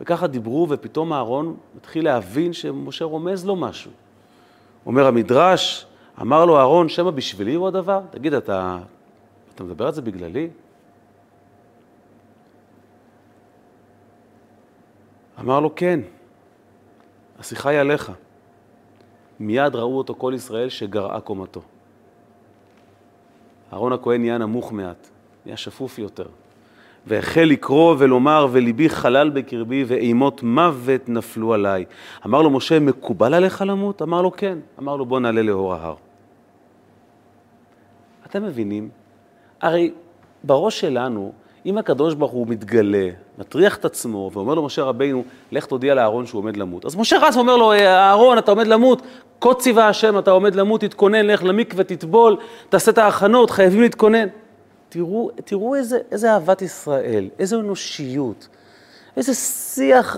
וככה 0.01 0.27
דיברו, 0.27 0.67
ופתאום 0.71 1.13
אהרון 1.13 1.57
מתחיל 1.77 2.05
להבין 2.05 2.53
שמשה 2.53 3.05
רומז 3.05 3.47
לו 3.47 3.57
משהו. 3.57 3.91
אומר 4.87 5.07
המדרש, 5.07 5.87
אמר 6.23 6.45
לו 6.45 6.59
אהרון, 6.59 6.89
שמא 6.89 7.11
בשבילי 7.11 7.55
הוא 7.55 7.69
הדבר? 7.69 8.01
תגיד, 8.11 8.35
אתה, 8.35 8.79
אתה 9.55 9.65
מדבר 9.65 9.87
על 9.87 9.93
זה 9.93 10.03
בגללי? 10.03 10.49
אמר 15.41 15.61
לו, 15.61 15.75
כן, 15.75 16.01
השיחה 17.39 17.71
היא 17.71 17.79
עליך. 17.79 18.13
מיד 19.41 19.75
ראו 19.75 19.99
אותו 19.99 20.15
כל 20.15 20.33
ישראל 20.37 20.69
שגרעה 20.69 21.21
קומתו. 21.21 21.61
אהרון 23.73 23.93
הכהן 23.93 24.21
נהיה 24.21 24.39
נמוך 24.39 24.73
מעט, 24.73 25.09
נהיה 25.47 25.57
שפוף 25.57 25.99
יותר. 25.99 26.27
והחל 27.07 27.41
לקרוא 27.41 27.97
ולומר, 27.99 28.47
וליבי 28.53 28.89
חלל 28.89 29.31
בקרבי, 29.31 29.85
ואימות 29.87 30.43
מוות 30.43 31.09
נפלו 31.09 31.55
עליי. 31.55 31.85
אמר 32.27 32.43
לו 32.43 32.51
משה, 32.51 32.79
מקובל 32.79 33.35
עליך 33.35 33.65
למות? 33.67 34.03
אמר 34.03 34.23
לו, 34.23 34.33
כן. 34.33 34.59
אמר 34.79 34.97
לו, 34.97 35.07
בוא 35.07 35.21
נעלה 35.21 35.43
לאור 35.43 35.75
ההר. 35.75 35.95
אתם 38.27 38.43
מבינים? 38.43 38.89
הרי 39.61 39.93
בראש 40.45 40.81
שלנו, 40.81 41.33
אם 41.67 41.79
הקדוש 41.79 42.15
ברוך 42.15 42.33
הוא 42.33 42.47
מתגלה, 42.47 43.09
מטריח 43.39 43.77
את 43.77 43.85
עצמו, 43.85 44.31
ואומר 44.33 44.55
לו 44.55 44.63
משה 44.63 44.83
רבינו, 44.83 45.25
לך 45.53 45.67
תודיע 45.67 45.95
לאהרון 45.95 46.27
שהוא 46.27 46.39
עומד 46.39 46.57
למות. 46.57 46.85
אז 46.85 46.97
משה 46.97 47.19
רץ 47.19 47.37
ואומר 47.37 47.57
לו, 47.57 47.73
אהרון, 47.73 48.39
אתה 48.39 48.51
עומד 48.51 48.67
למות, 48.67 49.03
כה 49.41 49.55
ציווה 49.55 49.89
השם, 49.89 50.19
אתה 50.19 50.31
עומד 50.31 50.55
למות, 50.55 50.81
תתכונן, 50.81 51.27
לך 51.27 51.45
למקווה, 51.45 51.85
תטבול, 51.85 52.37
תעשה 52.69 52.91
את 52.91 52.99
ההכנות, 52.99 53.51
חייבים 53.51 53.81
להתכונן. 53.81 54.27
תראו, 54.89 55.31
תראו 55.45 55.75
איזה, 55.75 55.99
איזה 56.11 56.33
אהבת 56.33 56.63
ישראל, 56.63 57.29
איזו 57.39 57.61
אנושיות, 57.61 58.49
איזה 59.17 59.35
שיח, 59.35 60.17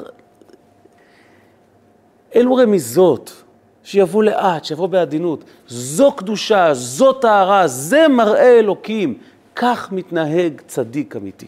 אלו 2.37 2.55
רמיזות, 2.55 3.44
שיבוא 3.85 4.25
לאט, 4.25 4.65
שיבוא 4.65 4.87
בעדינות. 4.87 5.45
זו 5.69 6.13
קדושה, 6.13 6.75
זו 6.75 7.13
טהרה, 7.13 7.67
זה 7.67 8.09
מראה 8.09 8.59
אלוקים. 8.59 9.19
כך 9.57 9.93
מתנהג 9.93 10.61
צדיק 10.67 11.17
אמיתי. 11.17 11.47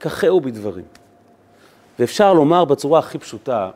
ככהו 0.00 0.40
בדברים. 0.40 0.84
ואפשר 1.98 2.32
לומר 2.32 2.64
בצורה 2.64 2.98
הכי 2.98 3.18
פשוטה, 3.18 3.70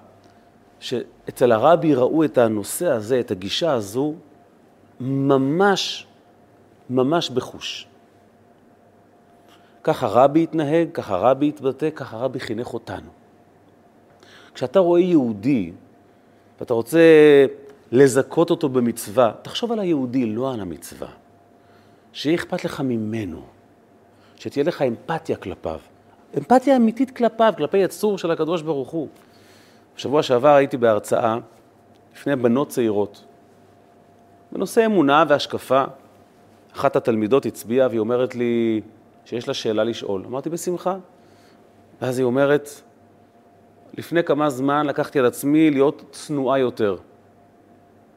שאצל 0.80 1.52
הרבי 1.52 1.94
ראו 1.94 2.24
את 2.24 2.38
הנושא 2.38 2.86
הזה, 2.86 3.20
את 3.20 3.30
הגישה 3.30 3.72
הזו, 3.72 4.14
ממש, 5.00 6.06
ממש 6.90 7.30
בחוש. 7.30 7.86
ככה 9.84 10.06
רבי 10.06 10.42
התנהג, 10.42 10.88
ככה 10.92 11.16
רבי 11.16 11.48
התבטא, 11.48 11.90
ככה 11.94 12.16
רבי 12.16 12.40
חינך 12.40 12.74
אותנו. 12.74 13.19
כשאתה 14.60 14.78
רואה 14.78 15.00
יהודי 15.00 15.72
ואתה 16.60 16.74
רוצה 16.74 17.00
לזכות 17.92 18.50
אותו 18.50 18.68
במצווה, 18.68 19.32
תחשוב 19.42 19.72
על 19.72 19.78
היהודי, 19.78 20.26
לא 20.26 20.52
על 20.52 20.60
המצווה. 20.60 21.08
שיהיה 22.12 22.36
אכפת 22.36 22.64
לך 22.64 22.80
ממנו, 22.80 23.42
שתהיה 24.36 24.64
לך 24.64 24.82
אמפתיה 24.82 25.36
כלפיו. 25.36 25.78
אמפתיה 26.38 26.76
אמיתית 26.76 27.16
כלפיו, 27.16 27.54
כלפי 27.56 27.78
יצור 27.78 28.18
של 28.18 28.30
הקדוש 28.30 28.62
ברוך 28.62 28.90
הוא. 28.90 29.08
בשבוע 29.96 30.22
שעבר 30.22 30.54
הייתי 30.54 30.76
בהרצאה 30.76 31.38
לפני 32.14 32.36
בנות 32.36 32.68
צעירות, 32.68 33.24
בנושא 34.52 34.86
אמונה 34.86 35.24
והשקפה. 35.28 35.84
אחת 36.72 36.96
התלמידות 36.96 37.46
הצביעה 37.46 37.88
והיא 37.88 38.00
אומרת 38.00 38.34
לי 38.34 38.80
שיש 39.24 39.48
לה 39.48 39.54
שאלה 39.54 39.84
לשאול. 39.84 40.24
אמרתי, 40.26 40.50
בשמחה. 40.50 40.96
ואז 42.02 42.18
היא 42.18 42.24
אומרת, 42.24 42.70
לפני 43.98 44.24
כמה 44.24 44.50
זמן 44.50 44.86
לקחתי 44.86 45.18
על 45.18 45.26
עצמי 45.26 45.70
להיות 45.70 46.04
צנועה 46.10 46.58
יותר, 46.58 46.96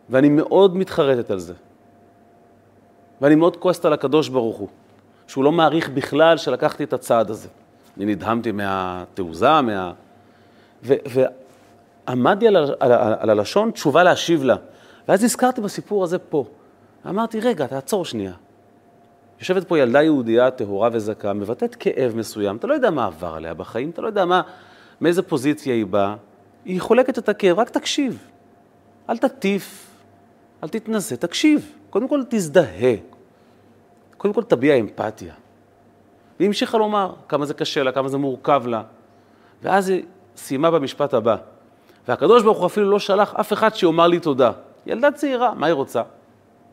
ואני 0.10 0.30
מאוד 0.30 0.78
מתחרטת 0.78 1.32
על 1.32 1.40
זה. 1.40 1.54
ואני 3.22 3.36
מאוד 3.36 3.58
כועסת 3.58 3.86
על 3.86 3.94
הקדוש 3.94 4.30
ברוך 4.30 4.58
הוא, 4.58 4.68
שהוא 5.28 5.44
לא 5.44 5.52
מעריך 5.52 5.90
בכלל 5.90 6.38
שלקחתי 6.38 6.84
את 6.84 6.94
הצעד 6.94 7.30
הזה. 7.30 7.50
אני 7.98 8.06
נדהמתי 8.06 8.52
מהתעוזה, 8.52 9.62
מה... 9.62 9.94
ו... 10.84 10.94
ועמדתי 12.08 12.48
על, 12.48 12.56
על, 12.56 12.74
על, 12.80 13.14
על 13.20 13.30
הלשון 13.30 13.72
תשובה 13.72 14.04
להשיב 14.04 14.44
לה. 14.44 14.56
ואז 15.08 15.24
נזכרתי 15.24 15.62
בסיפור 15.62 16.04
הזה 16.04 16.20
פה. 16.20 16.46
אמרתי, 17.10 17.40
רגע, 17.40 17.68
תעצור 17.68 18.06
שנייה. 18.06 18.34
יושבת 19.40 19.68
פה 19.68 19.80
ילדה 19.80 20.02
יהודייה 20.02 20.52
טהורה 20.52 20.90
וזכה, 20.92 21.34
מבטאת 21.34 21.76
כאב 21.76 22.14
מסוים, 22.16 22.56
אתה 22.56 22.68
לא 22.68 22.74
יודע 22.74 22.90
מה 22.90 23.06
עבר 23.06 23.34
עליה 23.36 23.54
בחיים, 23.54 23.90
אתה 23.90 24.02
לא 24.02 24.08
יודע 24.08 24.26
מה, 24.26 24.42
מאיזה 25.02 25.22
פוזיציה 25.22 25.74
היא 25.74 25.86
באה, 25.86 26.16
היא 26.66 26.82
חולקת 26.82 27.18
את 27.18 27.30
הכאב, 27.30 27.60
רק 27.60 27.70
תקשיב. 27.70 28.28
אל 29.10 29.18
תטיף, 29.18 29.88
אל 30.64 30.68
תתנשא, 30.68 31.16
תקשיב. 31.16 31.72
קודם 31.90 32.08
כל 32.08 32.22
תזדהה. 32.30 32.96
קודם 34.18 34.34
כל 34.34 34.44
תביע 34.44 34.76
אמפתיה. 34.76 35.34
והיא 36.40 36.48
המשיכה 36.48 36.78
לומר 36.78 37.14
כמה 37.28 37.46
זה 37.46 37.54
קשה 37.54 37.84
לה, 37.84 37.92
כמה 37.92 38.10
זה 38.10 38.18
מורכב 38.18 38.64
לה. 38.68 38.84
ואז 39.64 39.90
היא 39.90 40.04
סיימה 40.36 40.72
במשפט 40.72 41.14
הבא. 41.14 41.36
והקדוש 42.08 42.44
ברוך 42.44 42.58
הוא 42.58 42.66
אפילו 42.66 42.92
לא 42.92 43.00
שלח 43.00 43.36
אף 43.36 43.54
אחד 43.54 43.76
שיאמר 43.76 44.08
לי 44.08 44.20
תודה. 44.20 44.52
ילדה 44.86 45.12
צעירה, 45.12 45.54
מה 45.54 45.66
היא 45.66 45.74
רוצה? 45.74 46.02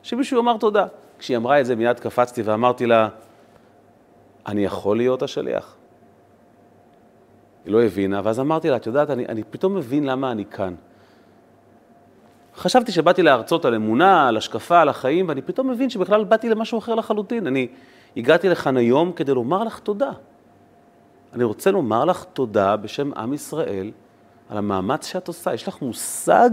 שמישהו 0.03 0.37
יאמר 0.37 0.57
תודה. 0.57 0.87
כשהיא 1.19 1.37
אמרה 1.37 1.61
את 1.61 1.67
זה 1.67 1.77
מיד 1.77 2.01
קפצתי 2.01 2.43
ואמרתי 2.43 2.87
לה, 2.87 3.09
אני 4.47 4.65
יכול 4.65 4.97
להיות 4.97 5.23
השליח? 5.23 5.77
היא 7.65 7.73
לא 7.73 7.83
הבינה, 7.83 8.21
ואז 8.25 8.41
אמרתי 8.41 8.71
לה, 8.71 8.77
את 8.77 8.87
יודעת, 8.87 9.11
אני, 9.11 9.27
אני 9.27 9.43
פתאום 9.51 9.75
מבין 9.75 10.05
למה 10.05 10.33
אני 10.33 10.45
כאן. 10.45 10.75
חשבתי 12.57 12.93
שבאתי 12.93 13.23
להרצות 13.23 13.65
על 13.65 13.75
אמונה, 13.75 14.29
על 14.29 14.37
השקפה, 14.37 14.81
על 14.81 14.89
החיים, 14.89 15.29
ואני 15.29 15.43
פתאום 15.43 15.71
מבין 15.71 15.91
שבכלל 15.91 16.25
באתי 16.25 16.49
למשהו 16.49 16.79
אחר 16.79 16.95
לחלוטין. 16.95 17.47
אני 17.47 17.69
הגעתי 18.17 18.49
לכאן 18.49 18.77
היום 18.77 19.13
כדי 19.13 19.35
לומר 19.35 19.65
לך 19.65 19.79
תודה. 19.79 20.11
אני 21.33 21.45
רוצה 21.45 21.71
לומר 21.71 22.05
לך 22.05 22.25
תודה 22.33 22.77
בשם 22.77 23.13
עם 23.17 23.33
ישראל 23.33 23.91
על 24.49 24.59
המאמץ 24.59 25.07
שאת 25.07 25.29
עושה. 25.29 25.55
יש 25.55 25.69
לך 25.69 25.83
מושג 25.83 26.51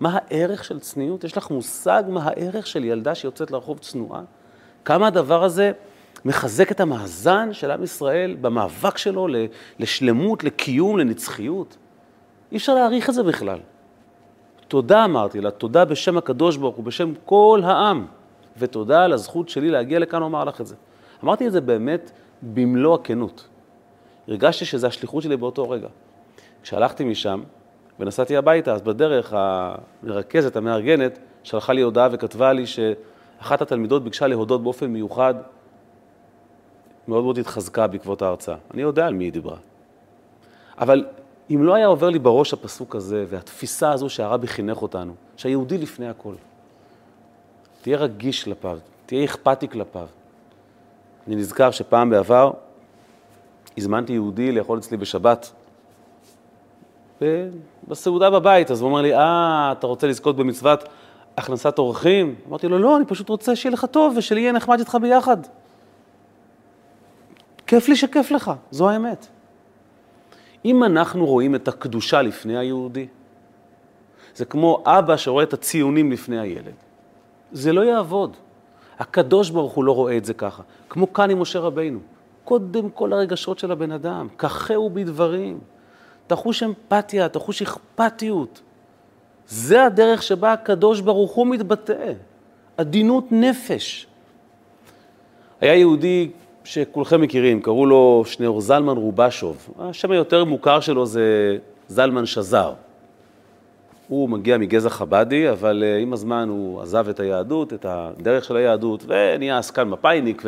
מה 0.00 0.10
הערך 0.12 0.64
של 0.64 0.80
צניעות? 0.80 1.24
יש 1.24 1.36
לך 1.36 1.50
מושג 1.50 2.02
מה 2.08 2.22
הערך 2.24 2.66
של 2.66 2.84
ילדה 2.84 3.14
שיוצאת 3.14 3.50
לרחוב 3.50 3.78
צנועה? 3.78 4.22
כמה 4.84 5.06
הדבר 5.06 5.44
הזה 5.44 5.72
מחזק 6.24 6.72
את 6.72 6.80
המאזן 6.80 7.52
של 7.52 7.70
עם 7.70 7.82
ישראל 7.82 8.36
במאבק 8.40 8.98
שלו 8.98 9.28
לשלמות, 9.78 10.44
לקיום, 10.44 10.98
לנצחיות? 10.98 11.76
אי 12.52 12.56
אפשר 12.56 12.74
להעריך 12.74 13.08
את 13.08 13.14
זה 13.14 13.22
בכלל. 13.22 13.58
תודה 14.68 15.04
אמרתי 15.04 15.40
לה, 15.40 15.50
תודה 15.50 15.84
בשם 15.84 16.18
הקדוש 16.18 16.56
ברוך 16.56 16.76
הוא, 16.76 16.84
בשם 16.84 17.12
כל 17.24 17.60
העם, 17.64 18.06
ותודה 18.58 19.04
על 19.04 19.12
הזכות 19.12 19.48
שלי 19.48 19.70
להגיע 19.70 19.98
לכאן 19.98 20.18
ולומר 20.18 20.44
לך 20.44 20.60
את 20.60 20.66
זה. 20.66 20.74
אמרתי 21.24 21.46
את 21.46 21.52
זה 21.52 21.60
באמת 21.60 22.10
במלוא 22.42 22.94
הכנות. 22.94 23.48
הרגשתי 24.28 24.64
שזו 24.64 24.86
השליחות 24.86 25.22
שלי 25.22 25.36
באותו 25.36 25.70
רגע. 25.70 25.88
כשהלכתי 26.62 27.04
משם 27.04 27.42
ונסעתי 28.00 28.36
הביתה, 28.36 28.72
אז 28.72 28.82
בדרך 28.82 29.34
המרכזת, 29.36 30.56
המארגנת, 30.56 31.18
שלחה 31.42 31.72
לי 31.72 31.82
הודעה 31.82 32.08
וכתבה 32.12 32.52
לי 32.52 32.64
שאחת 32.66 33.62
התלמידות 33.62 34.04
ביקשה 34.04 34.26
להודות 34.26 34.62
באופן 34.62 34.86
מיוחד, 34.86 35.34
מאוד 37.08 37.24
מאוד 37.24 37.38
התחזקה 37.38 37.86
בעקבות 37.86 38.22
ההרצאה. 38.22 38.56
אני 38.74 38.82
יודע 38.82 39.06
על 39.06 39.14
מי 39.14 39.24
היא 39.24 39.32
דיברה. 39.32 39.56
אבל 40.78 41.04
אם 41.50 41.64
לא 41.64 41.74
היה 41.74 41.86
עובר 41.86 42.10
לי 42.10 42.18
בראש 42.18 42.52
הפסוק 42.52 42.96
הזה 42.96 43.24
והתפיסה 43.28 43.92
הזו 43.92 44.08
שהרבי 44.08 44.46
חינך 44.46 44.82
אותנו, 44.82 45.14
שהיהודי 45.36 45.78
לפני 45.78 46.08
הכל, 46.08 46.34
תהיה 47.82 47.98
רגיש 47.98 48.44
כלפיו, 48.44 48.78
תהיה 49.06 49.24
אכפתי 49.24 49.68
כלפיו. 49.68 50.06
אני 51.26 51.36
נזכר 51.36 51.70
שפעם 51.70 52.10
בעבר 52.10 52.50
הזמנתי 53.78 54.12
יהודי 54.12 54.52
לאכול 54.52 54.78
אצלי 54.78 54.96
בשבת, 54.96 55.52
בסעודה 57.88 58.30
בבית, 58.30 58.70
אז 58.70 58.80
הוא 58.80 58.90
אומר 58.90 59.02
לי, 59.02 59.14
אה, 59.14 59.72
אתה 59.78 59.86
רוצה 59.86 60.06
לזכות 60.06 60.36
במצוות 60.36 60.84
הכנסת 61.36 61.78
אורחים? 61.78 62.34
אמרתי 62.48 62.68
לו, 62.68 62.78
לא, 62.78 62.96
אני 62.96 63.04
פשוט 63.04 63.28
רוצה 63.28 63.56
שיהיה 63.56 63.72
לך 63.72 63.84
טוב 63.84 64.14
ושלי 64.16 64.40
יהיה 64.40 64.52
נחמד 64.52 64.78
איתך 64.78 64.98
ביחד. 65.02 65.36
כיף 67.74 67.88
לי 67.88 67.96
שכיף 67.96 68.30
לך, 68.30 68.52
זו 68.70 68.90
האמת. 68.90 69.26
אם 70.64 70.84
אנחנו 70.84 71.26
רואים 71.26 71.54
את 71.54 71.68
הקדושה 71.68 72.22
לפני 72.22 72.58
היהודי, 72.58 73.06
זה 74.34 74.44
כמו 74.44 74.82
אבא 74.86 75.16
שרואה 75.16 75.44
את 75.44 75.52
הציונים 75.52 76.12
לפני 76.12 76.40
הילד. 76.40 76.74
זה 77.52 77.72
לא 77.72 77.80
יעבוד. 77.80 78.36
הקדוש 78.98 79.50
ברוך 79.50 79.72
הוא 79.72 79.84
לא 79.84 79.94
רואה 79.94 80.16
את 80.16 80.24
זה 80.24 80.34
ככה. 80.34 80.62
כמו 80.88 81.12
כאן 81.12 81.30
עם 81.30 81.40
משה 81.40 81.58
רבינו. 81.58 81.98
קודם 82.44 82.90
כל 82.90 83.12
הרגשות 83.12 83.58
של 83.58 83.72
הבן 83.72 83.92
אדם, 83.92 84.28
ככהו 84.38 84.90
בדברים. 84.90 85.60
תחוש 86.26 86.62
אמפתיה, 86.62 87.28
תחוש 87.28 87.62
אכפתיות. 87.62 88.62
זה 89.48 89.84
הדרך 89.84 90.22
שבה 90.22 90.52
הקדוש 90.52 91.00
ברוך 91.00 91.32
הוא 91.32 91.46
מתבטא. 91.46 92.12
עדינות 92.76 93.24
נפש. 93.30 94.06
היה 95.60 95.74
יהודי 95.74 96.30
שכולכם 96.64 97.20
מכירים, 97.20 97.62
קראו 97.62 97.86
לו 97.86 98.22
שניאור 98.26 98.60
זלמן 98.60 98.96
רובשוב. 98.96 99.68
השם 99.78 100.10
היותר 100.10 100.44
מוכר 100.44 100.80
שלו 100.80 101.06
זה 101.06 101.56
זלמן 101.88 102.26
שזר. 102.26 102.72
הוא 104.08 104.28
מגיע 104.28 104.58
מגזע 104.58 104.88
חבדי, 104.88 105.50
אבל 105.50 105.84
uh, 105.86 106.02
עם 106.02 106.12
הזמן 106.12 106.48
הוא 106.48 106.82
עזב 106.82 107.08
את 107.08 107.20
היהדות, 107.20 107.72
את 107.72 107.86
הדרך 107.88 108.44
של 108.44 108.56
היהדות, 108.56 109.04
ונהיה 109.06 109.58
עסקן 109.58 109.88
מפאיניק, 109.88 110.42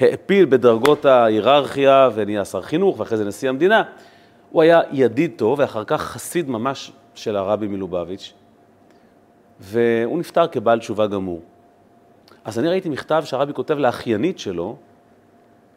העפיל 0.00 0.44
בדרגות 0.44 1.04
ההיררכיה 1.04 2.08
ונהיה 2.14 2.44
שר 2.44 2.62
חינוך 2.62 3.00
ואחרי 3.00 3.18
זה 3.18 3.24
נשיא 3.24 3.48
המדינה. 3.48 3.82
הוא 4.50 4.62
היה 4.62 4.80
ידיד 4.92 5.32
טוב 5.36 5.58
ואחר 5.58 5.84
כך 5.84 6.02
חסיד 6.02 6.50
ממש 6.50 6.92
של 7.14 7.36
הרבי 7.36 7.68
מלובביץ', 7.68 8.32
והוא 9.60 10.18
נפטר 10.18 10.46
כבעל 10.46 10.78
תשובה 10.78 11.06
גמור. 11.06 11.40
אז 12.44 12.58
אני 12.58 12.68
ראיתי 12.68 12.88
מכתב 12.88 13.22
שהרבי 13.24 13.52
כותב 13.52 13.78
לאחיינית 13.78 14.38
שלו, 14.38 14.76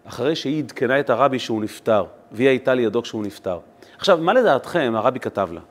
אחרי 0.06 0.36
שהיא 0.36 0.64
עדכנה 0.64 1.00
את 1.00 1.10
הרבי 1.10 1.40
שהוא 1.40 1.64
נפטר, 1.64 2.04
והיא 2.32 2.48
הייתה 2.48 2.74
לידו 2.74 3.02
כשהוא 3.02 3.24
נפטר. 3.24 3.60
עכשיו, 3.98 4.18
מה 4.22 4.34
לדעתכם 4.34 4.94
הרבי 4.96 5.20
כתב 5.20 5.50
לה? 5.52 5.62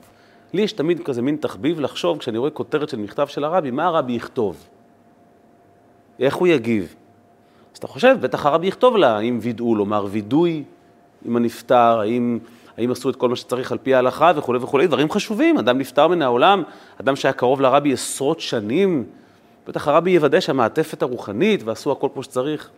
לי 0.53 0.63
יש 0.63 0.73
תמיד 0.73 1.05
כזה 1.05 1.23
מין 1.23 1.37
תחביב 1.37 1.81
לחשוב, 1.81 2.19
כשאני 2.19 2.39
רואה 2.39 2.51
כותרת 2.51 2.89
של 2.89 2.97
מכתב 2.97 3.27
של 3.27 3.45
הרבי, 3.45 3.71
מה 3.71 3.85
הרבי 3.85 4.13
יכתוב? 4.13 4.67
איך 6.21 6.35
הוא 6.35 6.49
יגיב? 6.49 6.95
אז 7.73 7.79
אתה 7.79 7.87
חושב, 7.87 8.17
בטח 8.21 8.47
הרבי 8.47 8.67
יכתוב 8.67 8.97
לה, 8.97 9.17
האם 9.17 9.39
וידאו 9.43 9.75
לומר 9.75 10.07
וידוי 10.11 10.65
עם 11.25 11.37
הנפטר, 11.37 12.01
האם, 12.01 12.39
האם 12.77 12.91
עשו 12.91 13.11
את 13.11 13.17
כל 13.17 13.29
מה 13.29 13.37
שצריך 13.37 13.73
על 13.73 13.79
פי 13.79 13.95
ההלכה 13.95 14.33
וכולי 14.37 14.59
וכולי, 14.63 14.87
דברים 14.87 15.11
חשובים, 15.11 15.59
אדם 15.59 15.79
נפטר 15.79 16.09
מן 16.09 16.23
העולם, 16.23 16.63
אדם 17.01 17.17
שהיה 17.17 17.33
קרוב 17.33 17.61
לרבי 17.61 17.93
עשרות 17.93 18.41
שנים, 18.41 19.05
בטח 19.69 19.89
הרבי 19.89 20.11
יוודא 20.11 20.41
שהמעטפת 20.41 21.03
הרוחנית 21.03 21.63
ועשו 21.63 21.93
הכל 21.93 22.09
כמו 22.15 22.23
שצריך. 22.23 22.71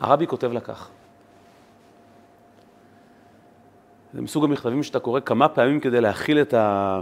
הרבי 0.00 0.26
כותב 0.26 0.52
לה 0.52 0.60
כך. 0.60 0.88
זה 4.14 4.22
מסוג 4.22 4.44
המכתבים 4.44 4.82
שאתה 4.82 5.00
קורא 5.00 5.20
כמה 5.20 5.48
פעמים 5.48 5.80
כדי 5.80 6.00
להכיל 6.00 6.40
את, 6.40 6.54
ה, 6.54 7.00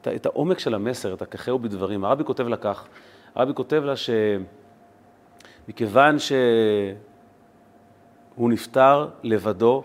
את, 0.00 0.06
ה, 0.06 0.14
את 0.14 0.26
העומק 0.26 0.58
של 0.58 0.74
המסר, 0.74 1.14
את 1.14 1.22
הכחהו 1.22 1.58
בדברים. 1.58 2.04
הרבי 2.04 2.24
כותב 2.24 2.48
לה 2.48 2.56
כך, 2.56 2.86
הרבי 3.34 3.54
כותב 3.54 3.82
לה 3.84 3.94
שמכיוון 5.66 6.16
שהוא 6.18 8.50
נפטר 8.50 9.08
לבדו, 9.22 9.82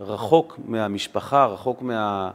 רחוק 0.00 0.58
מהמשפחה, 0.64 1.46
רחוק 1.46 1.82
מה, 1.82 2.30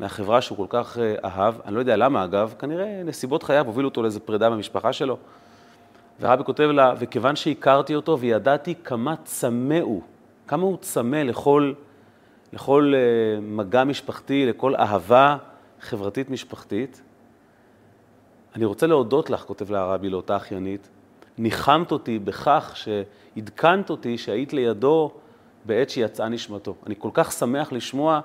מהחברה 0.00 0.40
שהוא 0.40 0.58
כל 0.58 0.66
כך 0.68 0.98
אה, 0.98 1.14
אהב, 1.24 1.54
אני 1.64 1.74
לא 1.74 1.80
יודע 1.80 1.96
למה 1.96 2.24
אגב, 2.24 2.54
כנראה 2.58 3.02
נסיבות 3.04 3.42
חייו 3.42 3.66
הובילו 3.66 3.88
אותו 3.88 4.02
לאיזו 4.02 4.20
פרידה 4.20 4.50
מהמשפחה 4.50 4.92
שלו. 4.92 5.16
והרבי 6.22 6.44
כותב 6.44 6.62
לה, 6.62 6.94
וכיוון 6.98 7.36
שהכרתי 7.36 7.94
אותו 7.94 8.18
וידעתי 8.18 8.74
כמה 8.84 9.14
צמא 9.24 9.80
הוא, 9.80 10.02
כמה 10.46 10.62
הוא 10.62 10.76
צמא 10.80 11.16
לכל... 11.16 11.72
לכל 12.52 12.92
אה, 12.94 13.40
מגע 13.40 13.84
משפחתי, 13.84 14.46
לכל 14.46 14.76
אהבה 14.76 15.36
חברתית 15.80 16.30
משפחתית. 16.30 17.02
אני 18.56 18.64
רוצה 18.64 18.86
להודות 18.86 19.30
לך, 19.30 19.42
כותב 19.42 19.70
לה 19.70 19.80
הרבי 19.80 20.10
לאותה 20.10 20.36
אחיינית, 20.36 20.88
ניחמת 21.38 21.92
אותי 21.92 22.18
בכך 22.18 22.74
שעדכנת 22.76 23.90
אותי 23.90 24.18
שהיית 24.18 24.52
לידו 24.52 25.10
בעת 25.64 25.90
שיצאה 25.90 26.28
נשמתו. 26.28 26.74
אני 26.86 26.94
כל 26.98 27.10
כך 27.14 27.32
שמח 27.32 27.72
לשמוע 27.72 28.20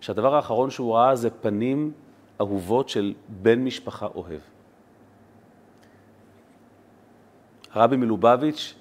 שהדבר 0.00 0.34
האחרון 0.34 0.70
שהוא 0.70 0.94
ראה 0.94 1.14
זה 1.16 1.30
פנים 1.30 1.92
אהובות 2.40 2.88
של 2.88 3.14
בן 3.28 3.64
משפחה 3.64 4.06
אוהב. 4.14 4.40
הרבי 7.72 7.96
מלובביץ' 7.96 8.74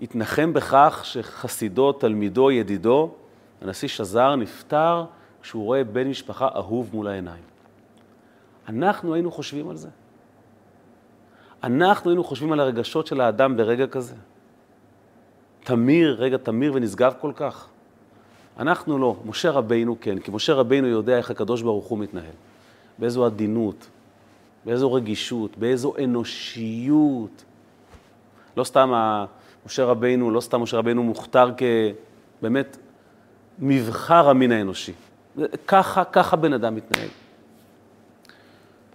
התנחם 0.00 0.52
בכך 0.52 1.00
שחסידו, 1.04 1.92
תלמידו, 1.92 2.50
ידידו, 2.50 3.14
הנשיא 3.62 3.88
שזר 3.88 4.36
נפטר 4.36 5.04
כשהוא 5.42 5.64
רואה 5.64 5.84
בן 5.84 6.08
משפחה 6.08 6.48
אהוב 6.56 6.90
מול 6.92 7.08
העיניים. 7.08 7.42
אנחנו 8.68 9.14
היינו 9.14 9.30
חושבים 9.30 9.68
על 9.70 9.76
זה. 9.76 9.88
אנחנו 11.62 12.10
היינו 12.10 12.24
חושבים 12.24 12.52
על 12.52 12.60
הרגשות 12.60 13.06
של 13.06 13.20
האדם 13.20 13.56
ברגע 13.56 13.86
כזה. 13.86 14.14
תמיר, 15.64 16.16
רגע 16.18 16.36
תמיר 16.36 16.72
ונשגב 16.74 17.14
כל 17.20 17.32
כך. 17.36 17.68
אנחנו 18.58 18.98
לא, 18.98 19.16
משה 19.24 19.50
רבינו 19.50 19.96
כן, 20.00 20.18
כי 20.18 20.30
משה 20.30 20.54
רבינו 20.54 20.86
יודע 20.86 21.18
איך 21.18 21.30
הקדוש 21.30 21.62
ברוך 21.62 21.86
הוא 21.86 21.98
מתנהל. 21.98 22.34
באיזו 22.98 23.26
עדינות, 23.26 23.86
באיזו 24.64 24.92
רגישות, 24.92 25.56
באיזו 25.56 25.94
אנושיות. 26.04 27.44
לא 28.56 28.64
סתם 28.64 28.92
משה 29.66 29.84
רבינו, 29.84 30.30
לא 30.30 30.40
סתם 30.40 30.60
משה 30.60 30.76
רבינו 30.76 31.02
מוכתר 31.02 31.50
כבאמת 32.40 32.76
מבחר 33.58 34.28
המין 34.28 34.52
האנושי. 34.52 34.92
ככה, 35.66 36.04
ככה 36.04 36.36
בן 36.36 36.52
אדם 36.52 36.74
מתנהג. 36.74 37.08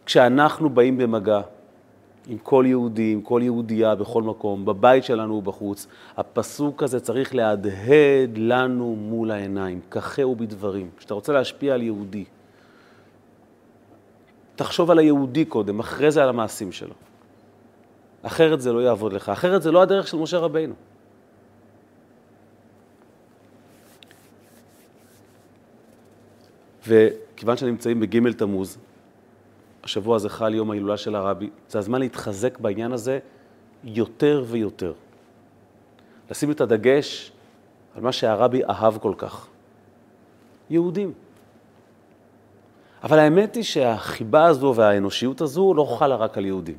כשאנחנו 0.05 0.69
באים 0.69 0.97
במגע 0.97 1.41
עם 2.27 2.37
כל 2.37 2.65
יהודי, 2.67 3.11
עם 3.11 3.21
כל 3.21 3.41
יהודייה, 3.43 3.95
בכל 3.95 4.23
מקום, 4.23 4.65
בבית 4.65 5.03
שלנו 5.03 5.33
ובחוץ, 5.33 5.87
הפסוק 6.17 6.83
הזה 6.83 6.99
צריך 6.99 7.35
להדהד 7.35 8.37
לנו 8.37 8.95
מול 8.95 9.31
העיניים, 9.31 9.79
כחהו 9.91 10.35
בדברים. 10.35 10.89
כשאתה 10.97 11.13
רוצה 11.13 11.33
להשפיע 11.33 11.73
על 11.73 11.81
יהודי, 11.81 12.25
תחשוב 14.55 14.91
על 14.91 14.99
היהודי 14.99 15.45
קודם, 15.45 15.79
אחרי 15.79 16.11
זה 16.11 16.23
על 16.23 16.29
המעשים 16.29 16.71
שלו. 16.71 16.93
אחרת 18.23 18.61
זה 18.61 18.73
לא 18.73 18.79
יעבוד 18.79 19.13
לך, 19.13 19.29
אחרת 19.29 19.61
זה 19.61 19.71
לא 19.71 19.81
הדרך 19.81 20.07
של 20.07 20.17
משה 20.17 20.37
רבינו. 20.37 20.73
וכיוון 26.87 27.57
שנמצאים 27.57 27.99
בג' 27.99 28.31
תמוז, 28.31 28.77
השבוע 29.83 30.15
הזה 30.15 30.29
חל 30.29 30.53
יום 30.53 30.71
ההילולה 30.71 30.97
של 30.97 31.15
הרבי, 31.15 31.49
זה 31.69 31.79
הזמן 31.79 31.99
להתחזק 31.99 32.59
בעניין 32.59 32.91
הזה 32.91 33.19
יותר 33.83 34.43
ויותר. 34.47 34.93
לשים 36.31 36.51
את 36.51 36.61
הדגש 36.61 37.31
על 37.95 38.01
מה 38.01 38.11
שהרבי 38.11 38.63
אהב 38.65 38.97
כל 38.97 39.13
כך. 39.17 39.47
יהודים. 40.69 41.13
אבל 43.03 43.19
האמת 43.19 43.55
היא 43.55 43.63
שהחיבה 43.63 44.45
הזו 44.45 44.73
והאנושיות 44.75 45.41
הזו 45.41 45.73
לא 45.73 45.95
חלה 45.99 46.15
רק 46.15 46.37
על 46.37 46.45
יהודים. 46.45 46.77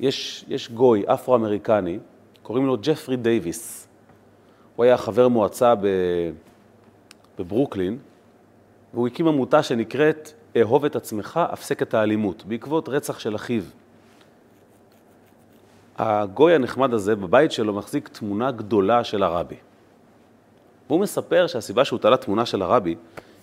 יש, 0.00 0.44
יש 0.48 0.70
גוי 0.70 1.02
אפרו-אמריקני, 1.06 1.98
קוראים 2.42 2.66
לו 2.66 2.76
ג'פרי 2.82 3.16
דייוויס. 3.16 3.88
הוא 4.76 4.84
היה 4.84 4.96
חבר 4.96 5.28
מועצה. 5.28 5.74
בברוקלין, 7.38 7.98
והוא 8.94 9.06
הקים 9.06 9.28
עמותה 9.28 9.62
שנקראת 9.62 10.32
אהוב 10.60 10.84
את 10.84 10.96
עצמך, 10.96 11.40
הפסק 11.52 11.82
את 11.82 11.94
האלימות, 11.94 12.44
בעקבות 12.44 12.88
רצח 12.88 13.18
של 13.18 13.36
אחיו. 13.36 13.62
הגוי 15.98 16.54
הנחמד 16.54 16.94
הזה, 16.94 17.16
בבית 17.16 17.52
שלו 17.52 17.72
מחזיק 17.74 18.08
תמונה 18.08 18.50
גדולה 18.50 19.04
של 19.04 19.22
הרבי. 19.22 19.56
והוא 20.88 21.00
מספר 21.00 21.46
שהסיבה 21.46 21.84
שהוא 21.84 21.98
תלה 21.98 22.16
תמונה 22.16 22.46
של 22.46 22.62
הרבי, 22.62 22.94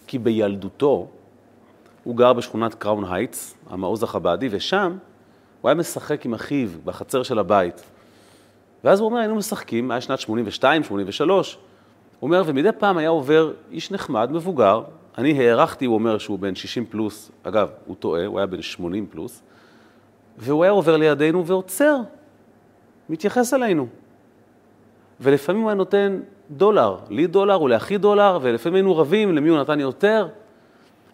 כי 0.08 0.20
בילדותו 0.20 1.08
הוא 2.04 2.16
גר 2.16 2.34
בשכונת 2.34 2.74
קראון 2.74 3.06
הייטס, 3.06 3.56
המעוז 3.70 4.04
החב"די, 4.04 4.48
ושם 4.52 4.98
הוא 5.64 5.70
היה 5.70 5.76
משחק 5.76 6.26
עם 6.26 6.34
אחיו 6.34 6.70
בחצר 6.86 7.24
של 7.24 7.40
הבית. 7.40 7.84
ואז 8.84 9.00
הוא 9.00 9.10
אומר, 9.10 9.20
היינו 9.20 9.36
משחקים, 9.36 9.92
היה 9.92 10.02
שנת 10.02 10.20
82, 10.20 10.84
83, 10.84 11.58
הוא 12.20 12.28
אומר, 12.28 12.44
ומדי 12.46 12.70
פעם 12.78 12.98
היה 12.98 13.10
עובר 13.10 13.52
איש 13.72 13.92
נחמד, 13.92 14.32
מבוגר, 14.32 14.84
אני 15.18 15.40
הערכתי, 15.40 15.86
הוא 15.86 15.94
אומר, 15.94 16.18
שהוא 16.18 16.40
בן 16.40 16.56
60 16.56 16.86
פלוס, 16.86 17.32
אגב, 17.44 17.70
הוא 17.86 17.96
טועה, 17.96 18.26
הוא 18.26 18.40
היה 18.40 18.46
בן 18.46 18.62
80 18.62 19.08
פלוס, 19.10 19.42
והוא 20.38 20.64
היה 20.64 20.72
עובר 20.72 20.98
לידינו 20.98 21.46
ועוצר, 21.46 21.98
מתייחס 23.10 23.54
אלינו. 23.54 23.88
ולפעמים 25.20 25.62
הוא 25.62 25.70
היה 25.70 25.76
נותן 25.76 26.20
דולר, 26.52 26.98
לי 27.10 27.28
דולר 27.28 27.62
ולאחי 27.62 27.98
דולר, 27.98 28.40
ולפעמים 28.42 28.76
היינו 28.76 28.98
רבים 28.98 29.36
למי 29.36 29.50
הוא 29.50 29.60
נתן 29.60 29.80
יותר, 29.80 30.28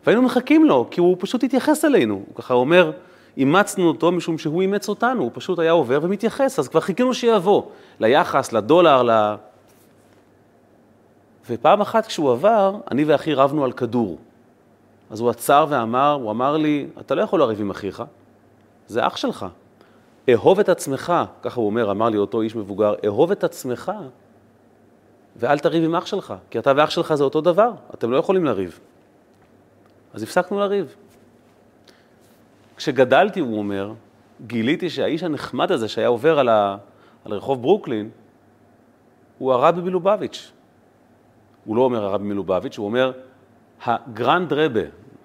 והיינו 0.05 0.21
מחכים 0.21 0.65
לו, 0.65 0.87
כי 0.91 1.01
הוא 1.01 1.15
פשוט 1.19 1.43
התייחס 1.43 1.85
אלינו. 1.85 2.13
הוא 2.13 2.35
ככה 2.35 2.53
אומר, 2.53 2.91
אימצנו 3.37 3.87
אותו 3.87 4.11
משום 4.11 4.37
שהוא 4.37 4.61
אימץ 4.61 4.89
אותנו, 4.89 5.21
הוא 5.21 5.31
פשוט 5.33 5.59
היה 5.59 5.71
עובר 5.71 5.99
ומתייחס, 6.01 6.59
אז 6.59 6.67
כבר 6.67 6.79
חיכינו 6.79 7.13
שיבוא, 7.13 7.63
ליחס, 7.99 8.53
לדולר, 8.53 9.03
ל... 9.03 9.35
ופעם 11.49 11.81
אחת 11.81 12.05
כשהוא 12.05 12.31
עבר, 12.31 12.75
אני 12.91 13.03
ואחי 13.03 13.33
רבנו 13.33 13.63
על 13.63 13.71
כדור. 13.71 14.17
אז 15.09 15.19
הוא 15.19 15.29
עצר 15.29 15.65
ואמר, 15.69 16.11
הוא 16.21 16.31
אמר 16.31 16.57
לי, 16.57 16.87
אתה 16.99 17.15
לא 17.15 17.21
יכול 17.21 17.39
לריב 17.39 17.61
עם 17.61 17.69
אחיך, 17.69 18.03
זה 18.87 19.07
אח 19.07 19.15
שלך. 19.15 19.45
אהוב 20.29 20.59
את 20.59 20.69
עצמך, 20.69 21.13
ככה 21.41 21.59
הוא 21.59 21.65
אומר, 21.67 21.91
אמר 21.91 22.09
לי 22.09 22.17
אותו 22.17 22.41
איש 22.41 22.55
מבוגר, 22.55 22.93
אהוב 23.05 23.31
את 23.31 23.43
עצמך 23.43 23.91
ואל 25.35 25.59
תריב 25.59 25.83
עם 25.83 25.95
אח 25.95 26.05
שלך, 26.05 26.33
כי 26.49 26.59
אתה 26.59 26.71
ואח 26.75 26.89
שלך 26.89 27.13
זה 27.13 27.23
אותו 27.23 27.41
דבר, 27.41 27.71
אתם 27.93 28.11
לא 28.11 28.17
יכולים 28.17 28.45
לריב. 28.45 28.79
אז 30.13 30.23
הפסקנו 30.23 30.59
לריב. 30.59 30.95
כשגדלתי, 32.79 33.39
הוא 33.39 33.57
אומר, 33.57 33.93
גיליתי 34.47 34.89
שהאיש 34.89 35.23
הנחמד 35.23 35.71
הזה 35.71 35.87
שהיה 35.87 36.07
עובר 36.07 36.39
על, 36.39 36.49
ה... 36.49 36.77
על 37.25 37.33
רחוב 37.33 37.61
ברוקלין, 37.61 38.09
הוא 39.37 39.53
הרבי 39.53 39.81
מלובביץ'. 39.81 40.51
הוא 41.65 41.75
לא 41.75 41.81
אומר 41.81 42.03
הרבי 42.05 42.23
מלובביץ', 42.23 42.77
הוא 42.77 42.85
אומר 42.85 43.11
הגרנד 43.85 44.53
רבה, 44.53 44.81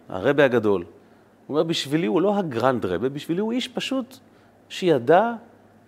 הרבה 0.08 0.44
הגדול. 0.44 0.80
הוא 0.80 1.54
אומר, 1.54 1.62
בשבילי 1.62 2.06
הוא 2.06 2.22
לא 2.22 2.38
הגרנד 2.38 2.86
רבה, 2.86 3.08
בשבילי 3.08 3.40
הוא 3.40 3.52
איש 3.52 3.68
פשוט 3.68 4.16
שידע 4.68 5.32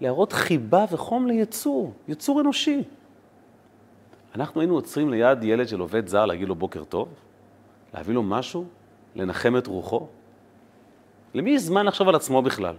להראות 0.00 0.32
חיבה 0.32 0.84
וחום 0.90 1.26
ליצור, 1.26 1.92
יצור 2.08 2.40
אנושי. 2.40 2.82
אנחנו 4.34 4.60
היינו 4.60 4.74
עוצרים 4.74 5.10
ליד 5.10 5.44
ילד 5.44 5.68
של 5.68 5.80
עובד 5.80 6.06
זר 6.06 6.26
להגיד 6.26 6.48
לו 6.48 6.54
בוקר 6.54 6.84
טוב, 6.84 7.08
להביא 7.94 8.14
לו 8.14 8.22
משהו, 8.22 8.64
לנחם 9.16 9.56
את 9.56 9.66
רוחו. 9.66 10.06
למי 11.36 11.50
יש 11.50 11.62
זמן 11.62 11.86
לחשוב 11.86 12.08
על 12.08 12.14
עצמו 12.14 12.42
בכלל? 12.42 12.74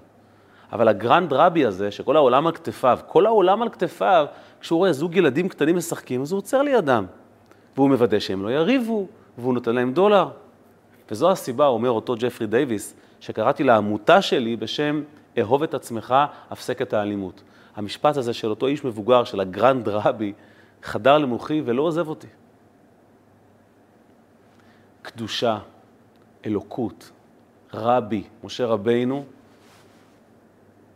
אבל 0.72 0.88
הגרנד 0.88 1.34
רבי 1.34 1.65
הזה, 1.65 1.91
שכל 1.91 2.15
העולם 2.15 2.48
על 2.48 2.54
כתפיו, 2.54 3.00
כל 3.08 3.26
העולם 3.26 3.62
על 3.62 3.70
כתפיו, 3.70 4.26
כשהוא 4.62 4.78
רואה 4.78 4.93
זוג 4.93 5.15
ילדים 5.15 5.50
קטנים 5.50 5.76
משחקים, 5.76 6.22
אז 6.22 6.32
הוא 6.32 6.38
עוצר 6.38 6.62
לידם. 6.62 7.06
והוא 7.76 7.89
מוודא 7.89 8.20
שהם 8.20 8.43
לא 8.43 8.50
יריבו, 8.50 9.08
והוא 9.38 9.54
נותן 9.54 9.76
להם 9.76 9.93
דולר. 9.93 10.30
וזו 11.12 11.32
הסיבה, 11.32 11.67
אומר 11.67 11.89
אותו 11.89 12.15
ג'פרי 12.20 12.48
דייוויס, 12.48 12.96
שקראתי 13.20 13.63
לעמותה 13.63 14.22
שלי 14.22 14.56
בשם 14.56 15.04
אהוב 15.39 15.63
את 15.63 15.74
עצמך, 15.74 16.15
הפסק 16.50 16.82
את 16.82 16.93
האלימות. 16.93 17.43
המשפט 17.76 18.17
הזה 18.17 18.34
של 18.34 18.50
אותו 18.50 18.67
איש 18.67 18.86
מבוגר, 18.86 19.24
של 19.24 19.39
הגרנד 19.39 19.88
רבי, 19.88 20.34
חדר 20.84 21.17
למוחי 21.17 21.62
ולא 21.65 21.82
עוזב 21.82 22.08
אותי. 22.08 22.28
קדושה, 25.02 25.58
אלוקות, 26.46 27.12
רבי, 27.73 28.23
משה 28.43 28.65
רבינו, 28.65 29.25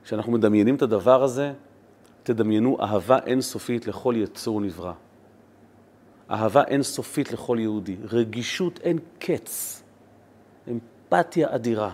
כשאנחנו 0.03 0.31
מדמיינים 0.31 0.75
את 0.75 0.81
הדבר 0.81 1.23
הזה, 1.23 1.53
תדמיינו 2.23 2.77
אהבה 2.81 3.19
אינסופית 3.25 3.87
לכל 3.87 4.13
יצור 4.17 4.61
נברא. 4.61 4.93
אהבה 6.31 6.63
אינסופית 6.63 7.31
לכל 7.31 7.57
יהודי, 7.59 7.95
רגישות 8.09 8.79
אין 8.79 8.99
קץ, 9.19 9.83
אמפתיה 10.67 11.55
אדירה. 11.55 11.91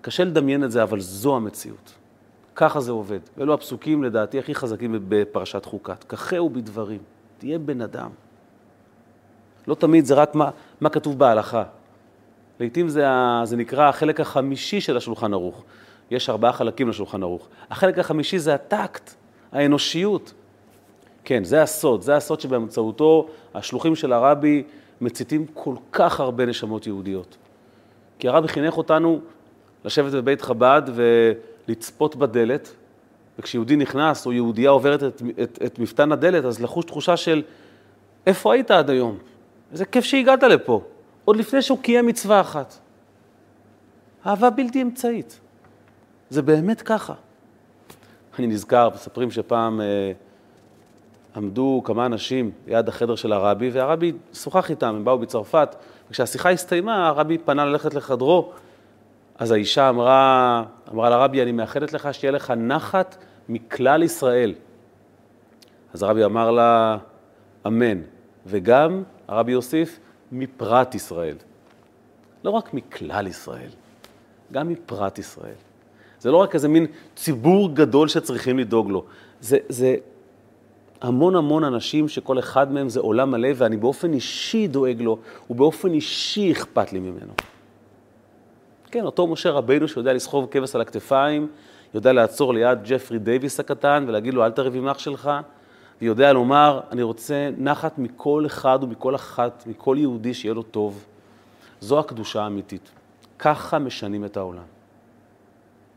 קשה 0.00 0.24
לדמיין 0.24 0.64
את 0.64 0.70
זה, 0.72 0.82
אבל 0.82 1.00
זו 1.00 1.36
המציאות. 1.36 1.94
ככה 2.54 2.80
זה 2.80 2.92
עובד. 2.92 3.18
ואלו 3.36 3.54
הפסוקים, 3.54 4.04
לדעתי, 4.04 4.38
הכי 4.38 4.54
חזקים 4.54 5.04
בפרשת 5.08 5.64
חוקת. 5.64 6.04
כחהו 6.04 6.50
בדברים, 6.50 7.00
תהיה 7.38 7.58
בן 7.58 7.80
אדם. 7.80 8.10
לא 9.66 9.74
תמיד 9.74 10.04
זה 10.04 10.14
רק 10.14 10.34
מה, 10.34 10.50
מה 10.80 10.88
כתוב 10.88 11.18
בהלכה. 11.18 11.64
לעתים 12.60 12.88
זה, 12.88 13.06
זה 13.44 13.56
נקרא 13.56 13.88
החלק 13.88 14.20
החמישי 14.20 14.80
של 14.80 14.96
השולחן 14.96 15.32
ערוך. 15.32 15.62
יש 16.10 16.30
ארבעה 16.30 16.52
חלקים 16.52 16.88
לשולחן 16.88 17.22
ערוך. 17.22 17.48
החלק 17.70 17.98
החמישי 17.98 18.38
זה 18.38 18.54
הטקט, 18.54 19.14
האנושיות. 19.52 20.32
כן, 21.24 21.44
זה 21.44 21.62
הסוד, 21.62 22.02
זה 22.02 22.16
הסוד 22.16 22.40
שבאמצעותו 22.40 23.28
השלוחים 23.54 23.96
של 23.96 24.12
הרבי 24.12 24.62
מציתים 25.00 25.46
כל 25.54 25.74
כך 25.92 26.20
הרבה 26.20 26.46
נשמות 26.46 26.86
יהודיות. 26.86 27.36
כי 28.18 28.28
הרבי 28.28 28.48
חינך 28.48 28.76
אותנו 28.76 29.20
לשבת 29.84 30.12
בבית 30.12 30.42
חב"ד 30.42 30.82
ולצפות 30.94 32.16
בדלת, 32.16 32.74
וכשיהודי 33.38 33.76
נכנס 33.76 34.26
או 34.26 34.32
יהודייה 34.32 34.70
עוברת 34.70 35.02
את, 35.02 35.22
את, 35.42 35.58
את 35.66 35.78
מפתן 35.78 36.12
הדלת, 36.12 36.44
אז 36.44 36.62
לחוש 36.62 36.84
תחושה 36.84 37.16
של 37.16 37.42
איפה 38.26 38.54
היית 38.54 38.70
עד 38.70 38.90
היום? 38.90 39.18
איזה 39.72 39.84
כיף 39.84 40.04
שהגעת 40.04 40.42
לפה, 40.42 40.82
עוד 41.24 41.36
לפני 41.36 41.62
שהוא 41.62 41.78
קיים 41.82 42.06
מצווה 42.06 42.40
אחת. 42.40 42.74
אהבה 44.26 44.50
בלתי 44.50 44.82
אמצעית. 44.82 45.40
זה 46.30 46.42
באמת 46.42 46.82
ככה. 46.82 47.14
אני 48.38 48.46
נזכר, 48.46 48.88
מספרים 48.94 49.30
שפעם 49.30 49.80
אה, 49.80 50.12
עמדו 51.36 51.82
כמה 51.84 52.06
אנשים 52.06 52.50
ליד 52.66 52.88
החדר 52.88 53.14
של 53.14 53.32
הרבי, 53.32 53.70
והרבי 53.70 54.12
שוחח 54.32 54.70
איתם, 54.70 54.94
הם 54.94 55.04
באו 55.04 55.18
בצרפת, 55.18 55.76
וכשהשיחה 56.10 56.50
הסתיימה, 56.50 57.08
הרבי 57.08 57.38
פנה 57.38 57.64
ללכת 57.64 57.94
לחדרו, 57.94 58.52
אז 59.38 59.50
האישה 59.50 59.88
אמרה, 59.88 60.64
אמרה 60.92 61.10
לרבי, 61.10 61.42
אני 61.42 61.52
מאחלת 61.52 61.92
לך 61.92 62.14
שיהיה 62.14 62.32
לך 62.32 62.50
נחת 62.50 63.16
מכלל 63.48 64.02
ישראל. 64.02 64.54
אז 65.92 66.02
הרבי 66.02 66.24
אמר 66.24 66.50
לה, 66.50 66.98
אמן. 67.66 67.98
וגם, 68.46 69.02
הרבי 69.28 69.52
יוסיף, 69.52 70.00
מפרט 70.34 70.94
ישראל. 70.94 71.36
לא 72.44 72.50
רק 72.50 72.74
מכלל 72.74 73.26
ישראל, 73.26 73.70
גם 74.52 74.68
מפרט 74.68 75.18
ישראל. 75.18 75.54
זה 76.20 76.30
לא 76.30 76.36
רק 76.36 76.54
איזה 76.54 76.68
מין 76.68 76.86
ציבור 77.16 77.74
גדול 77.74 78.08
שצריכים 78.08 78.58
לדאוג 78.58 78.90
לו, 78.90 79.04
זה, 79.40 79.58
זה 79.68 79.96
המון 81.00 81.36
המון 81.36 81.64
אנשים 81.64 82.08
שכל 82.08 82.38
אחד 82.38 82.72
מהם 82.72 82.88
זה 82.88 83.00
עולם 83.00 83.30
מלא, 83.30 83.48
ואני 83.56 83.76
באופן 83.76 84.12
אישי 84.12 84.66
דואג 84.66 85.00
לו, 85.00 85.18
ובאופן 85.50 85.92
אישי 85.92 86.52
אכפת 86.52 86.92
לי 86.92 86.98
ממנו. 86.98 87.32
כן, 88.90 89.04
אותו 89.04 89.26
משה 89.26 89.50
רבינו 89.50 89.88
שיודע 89.88 90.12
לסחוב 90.12 90.46
כבש 90.50 90.74
על 90.74 90.80
הכתפיים, 90.80 91.48
יודע 91.94 92.12
לעצור 92.12 92.54
ליד 92.54 92.78
ג'פרי 92.84 93.18
דייוויס 93.18 93.60
הקטן 93.60 94.04
ולהגיד 94.08 94.34
לו, 94.34 94.44
אל 94.44 94.50
תריב 94.50 94.76
עם 94.76 94.88
אח 94.88 94.98
שלך, 94.98 95.30
ויודע 96.02 96.32
לומר, 96.32 96.80
אני 96.90 97.02
רוצה 97.02 97.50
נחת 97.58 97.98
מכל 97.98 98.46
אחד 98.46 98.78
ומכל 98.82 99.14
אחת, 99.14 99.64
מכל 99.66 99.96
יהודי 100.00 100.34
שיהיה 100.34 100.54
לו 100.54 100.62
טוב. 100.62 101.04
זו 101.80 101.98
הקדושה 101.98 102.42
האמיתית. 102.42 102.90
ככה 103.38 103.78
משנים 103.78 104.24
את 104.24 104.36
העולם. 104.36 104.62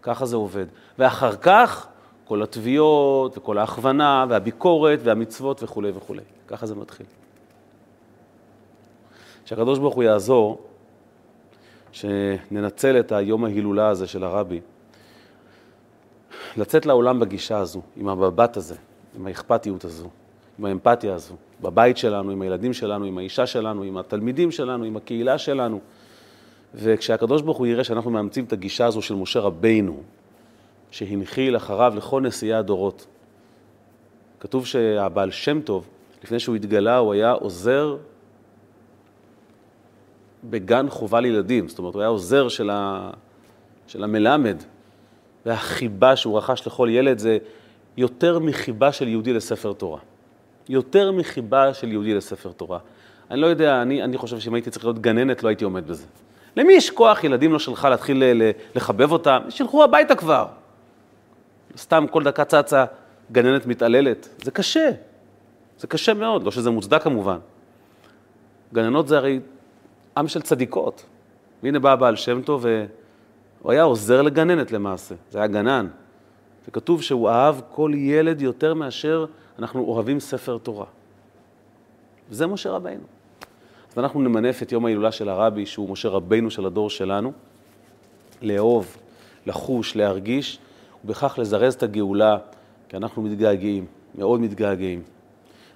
ככה 0.01 0.25
זה 0.25 0.35
עובד. 0.35 0.65
ואחר 0.99 1.35
כך, 1.35 1.87
כל 2.25 2.43
התביעות, 2.43 3.37
וכל 3.37 3.57
ההכוונה, 3.57 4.25
והביקורת, 4.29 4.99
והמצוות 5.03 5.63
וכולי 5.63 5.91
וכולי. 5.95 6.21
ככה 6.47 6.65
זה 6.65 6.75
מתחיל. 6.75 7.05
שהקדוש 9.45 9.79
ברוך 9.79 9.95
הוא 9.95 10.03
יעזור, 10.03 10.61
שננצל 11.91 12.99
את 12.99 13.11
היום 13.11 13.45
ההילולה 13.45 13.87
הזה 13.87 14.07
של 14.07 14.23
הרבי, 14.23 14.61
לצאת 16.57 16.85
לעולם 16.85 17.19
בגישה 17.19 17.57
הזו, 17.57 17.81
עם 17.95 18.07
המבט 18.07 18.57
הזה, 18.57 18.75
עם 19.17 19.27
האכפתיות 19.27 19.85
הזו, 19.85 20.09
עם 20.59 20.65
האמפתיה 20.65 21.15
הזו, 21.15 21.35
בבית 21.61 21.97
שלנו, 21.97 22.31
עם 22.31 22.41
הילדים 22.41 22.73
שלנו, 22.73 23.05
עם 23.05 23.17
האישה 23.17 23.45
שלנו, 23.45 23.83
עם 23.83 23.97
התלמידים 23.97 24.51
שלנו, 24.51 24.83
עם 24.83 24.97
הקהילה 24.97 25.37
שלנו. 25.37 25.79
וכשהקדוש 26.75 27.41
ברוך 27.41 27.57
הוא 27.57 27.67
יראה 27.67 27.83
שאנחנו 27.83 28.11
מאמצים 28.11 28.43
את 28.43 28.53
הגישה 28.53 28.85
הזו 28.85 29.01
של 29.01 29.15
משה 29.15 29.39
רבינו, 29.39 30.01
שהנחיל 30.91 31.57
אחריו 31.57 31.93
לכל 31.95 32.21
נשיאי 32.21 32.53
הדורות. 32.53 33.07
כתוב 34.39 34.65
שהבעל 34.65 35.31
שם 35.31 35.61
טוב, 35.61 35.87
לפני 36.23 36.39
שהוא 36.39 36.55
התגלה, 36.55 36.97
הוא 36.97 37.13
היה 37.13 37.31
עוזר 37.31 37.97
בגן 40.43 40.89
חובה 40.89 41.19
לילדים, 41.19 41.67
זאת 41.67 41.79
אומרת, 41.79 41.93
הוא 41.93 42.01
היה 42.01 42.09
עוזר 42.09 42.47
של, 42.47 42.69
ה... 42.69 43.09
של 43.87 44.03
המלמד, 44.03 44.57
והחיבה 45.45 46.15
שהוא 46.15 46.37
רכש 46.37 46.67
לכל 46.67 46.87
ילד 46.91 47.17
זה 47.17 47.37
יותר 47.97 48.39
מחיבה 48.39 48.91
של 48.91 49.07
יהודי 49.07 49.33
לספר 49.33 49.73
תורה. 49.73 49.99
יותר 50.69 51.11
מחיבה 51.11 51.73
של 51.73 51.91
יהודי 51.91 52.13
לספר 52.13 52.51
תורה. 52.51 52.79
אני 53.31 53.41
לא 53.41 53.47
יודע, 53.47 53.81
אני, 53.81 54.03
אני 54.03 54.17
חושב 54.17 54.39
שאם 54.39 54.53
הייתי 54.53 54.69
צריך 54.69 54.85
להיות 54.85 54.99
גננת, 54.99 55.43
לא 55.43 55.49
הייתי 55.49 55.65
עומד 55.65 55.87
בזה. 55.87 56.05
למי 56.55 56.73
יש 56.73 56.89
כוח, 56.89 57.23
ילדים 57.23 57.53
לא 57.53 57.59
שלך, 57.59 57.87
להתחיל 57.91 58.23
לחבב 58.75 59.11
אותם? 59.11 59.39
שילכו 59.49 59.83
הביתה 59.83 60.15
כבר. 60.15 60.45
סתם 61.77 62.05
כל 62.11 62.23
דקה 62.23 62.45
צצה 62.45 62.85
גננת 63.31 63.65
מתעללת. 63.65 64.29
זה 64.43 64.51
קשה. 64.51 64.89
זה 65.79 65.87
קשה 65.87 66.13
מאוד, 66.13 66.43
לא 66.43 66.51
שזה 66.51 66.69
מוצדק 66.69 67.03
כמובן. 67.03 67.37
גננות 68.73 69.07
זה 69.07 69.17
הרי 69.17 69.39
עם 70.17 70.27
של 70.27 70.41
צדיקות. 70.41 71.05
והנה 71.63 71.79
בא 71.79 71.91
הבעל 71.91 72.15
שם 72.15 72.41
טוב, 72.41 72.65
והוא 73.61 73.71
היה 73.71 73.83
עוזר 73.83 74.21
לגננת 74.21 74.71
למעשה, 74.71 75.15
זה 75.31 75.37
היה 75.37 75.47
גנן. 75.47 75.87
וכתוב 76.67 77.01
שהוא 77.01 77.29
אהב 77.29 77.55
כל 77.71 77.91
ילד 77.95 78.41
יותר 78.41 78.73
מאשר 78.73 79.25
אנחנו 79.59 79.83
אוהבים 79.83 80.19
ספר 80.19 80.57
תורה. 80.57 80.85
וזה 82.29 82.47
משה 82.47 82.71
רבינו. 82.71 83.03
אז 83.91 83.97
אנחנו 83.97 84.21
נמנף 84.21 84.63
את 84.63 84.71
יום 84.71 84.85
ההילולה 84.85 85.11
של 85.11 85.29
הרבי, 85.29 85.65
שהוא 85.65 85.89
משה 85.89 86.09
רבינו 86.09 86.51
של 86.51 86.65
הדור 86.65 86.89
שלנו, 86.89 87.31
לאהוב, 88.41 88.97
לחוש, 89.45 89.95
להרגיש, 89.95 90.59
ובכך 91.05 91.39
לזרז 91.41 91.73
את 91.73 91.83
הגאולה, 91.83 92.37
כי 92.89 92.97
אנחנו 92.97 93.21
מתגעגעים, 93.21 93.85
מאוד 94.15 94.39
מתגעגעים. 94.39 95.03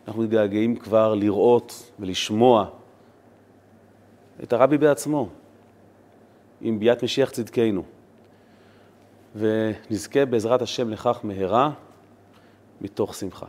אנחנו 0.07 0.23
מתגעגעים 0.23 0.75
כבר 0.75 1.15
לראות 1.15 1.91
ולשמוע 1.99 2.65
את 4.43 4.53
הרבי 4.53 4.77
בעצמו, 4.77 5.29
עם 6.61 6.79
ביאת 6.79 7.03
משיח 7.03 7.29
צדקנו. 7.29 7.83
ונזכה 9.35 10.25
בעזרת 10.25 10.61
השם 10.61 10.89
לכך 10.89 11.19
מהרה 11.23 11.71
מתוך 12.81 13.15
שמחה. 13.15 13.45